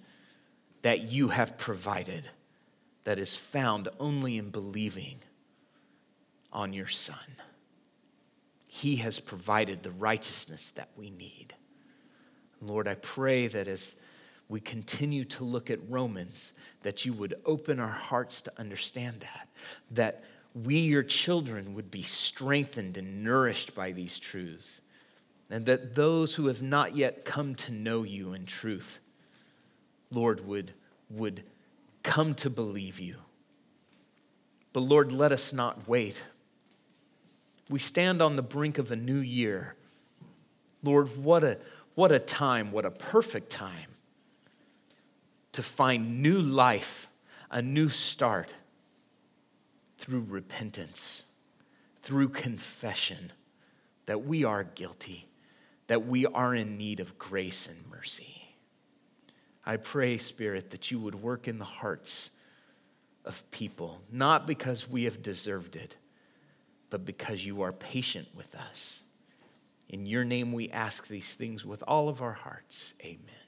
that 0.80 1.00
you 1.00 1.28
have 1.28 1.58
provided 1.58 2.26
that 3.04 3.18
is 3.18 3.36
found 3.52 3.90
only 4.00 4.38
in 4.38 4.48
believing 4.48 5.18
on 6.54 6.72
your 6.72 6.88
Son. 6.88 7.16
He 8.66 8.96
has 8.96 9.20
provided 9.20 9.82
the 9.82 9.90
righteousness 9.90 10.72
that 10.76 10.88
we 10.96 11.10
need. 11.10 11.52
Lord, 12.62 12.88
I 12.88 12.94
pray 12.94 13.48
that 13.48 13.68
as 13.68 13.94
we 14.48 14.60
continue 14.60 15.24
to 15.24 15.44
look 15.44 15.70
at 15.70 15.78
Romans, 15.88 16.52
that 16.82 17.04
you 17.04 17.12
would 17.14 17.34
open 17.46 17.80
our 17.80 17.86
hearts 17.86 18.42
to 18.42 18.52
understand 18.58 19.20
that, 19.20 19.48
that 19.92 20.24
we, 20.54 20.80
your 20.80 21.02
children, 21.02 21.74
would 21.74 21.90
be 21.90 22.02
strengthened 22.02 22.96
and 22.96 23.24
nourished 23.24 23.74
by 23.74 23.92
these 23.92 24.18
truths. 24.18 24.80
And 25.50 25.66
that 25.66 25.94
those 25.94 26.34
who 26.34 26.46
have 26.46 26.62
not 26.62 26.96
yet 26.96 27.24
come 27.24 27.54
to 27.56 27.72
know 27.72 28.02
you 28.02 28.34
in 28.34 28.46
truth, 28.46 28.98
Lord, 30.10 30.46
would, 30.46 30.72
would 31.10 31.42
come 32.02 32.34
to 32.36 32.50
believe 32.50 33.00
you. 33.00 33.16
But 34.72 34.80
Lord, 34.80 35.12
let 35.12 35.32
us 35.32 35.52
not 35.52 35.88
wait. 35.88 36.22
We 37.70 37.78
stand 37.78 38.20
on 38.20 38.36
the 38.36 38.42
brink 38.42 38.78
of 38.78 38.90
a 38.90 38.96
new 38.96 39.20
year. 39.20 39.74
Lord, 40.82 41.16
what 41.16 41.44
a, 41.44 41.58
what 41.94 42.12
a 42.12 42.18
time, 42.18 42.72
what 42.72 42.84
a 42.84 42.90
perfect 42.90 43.50
time 43.50 43.93
to 45.54 45.62
find 45.62 46.22
new 46.22 46.40
life, 46.40 47.06
a 47.50 47.62
new 47.62 47.88
start 47.88 48.54
through 49.98 50.26
repentance, 50.28 51.22
through 52.02 52.28
confession 52.28 53.32
that 54.06 54.24
we 54.26 54.44
are 54.44 54.64
guilty, 54.64 55.28
that 55.86 56.06
we 56.06 56.26
are 56.26 56.54
in 56.54 56.76
need 56.76 57.00
of 57.00 57.18
grace 57.18 57.68
and 57.68 57.90
mercy. 57.90 58.34
I 59.64 59.76
pray, 59.76 60.18
Spirit, 60.18 60.70
that 60.72 60.90
you 60.90 61.00
would 61.00 61.14
work 61.14 61.48
in 61.48 61.58
the 61.58 61.64
hearts 61.64 62.30
of 63.24 63.34
people, 63.50 64.00
not 64.12 64.46
because 64.46 64.86
we 64.88 65.04
have 65.04 65.22
deserved 65.22 65.76
it, 65.76 65.96
but 66.90 67.04
because 67.04 67.44
you 67.44 67.62
are 67.62 67.72
patient 67.72 68.28
with 68.36 68.54
us. 68.54 69.00
In 69.88 70.04
your 70.04 70.24
name 70.24 70.52
we 70.52 70.68
ask 70.70 71.06
these 71.06 71.34
things 71.38 71.64
with 71.64 71.82
all 71.86 72.08
of 72.08 72.20
our 72.22 72.32
hearts. 72.32 72.94
Amen. 73.02 73.43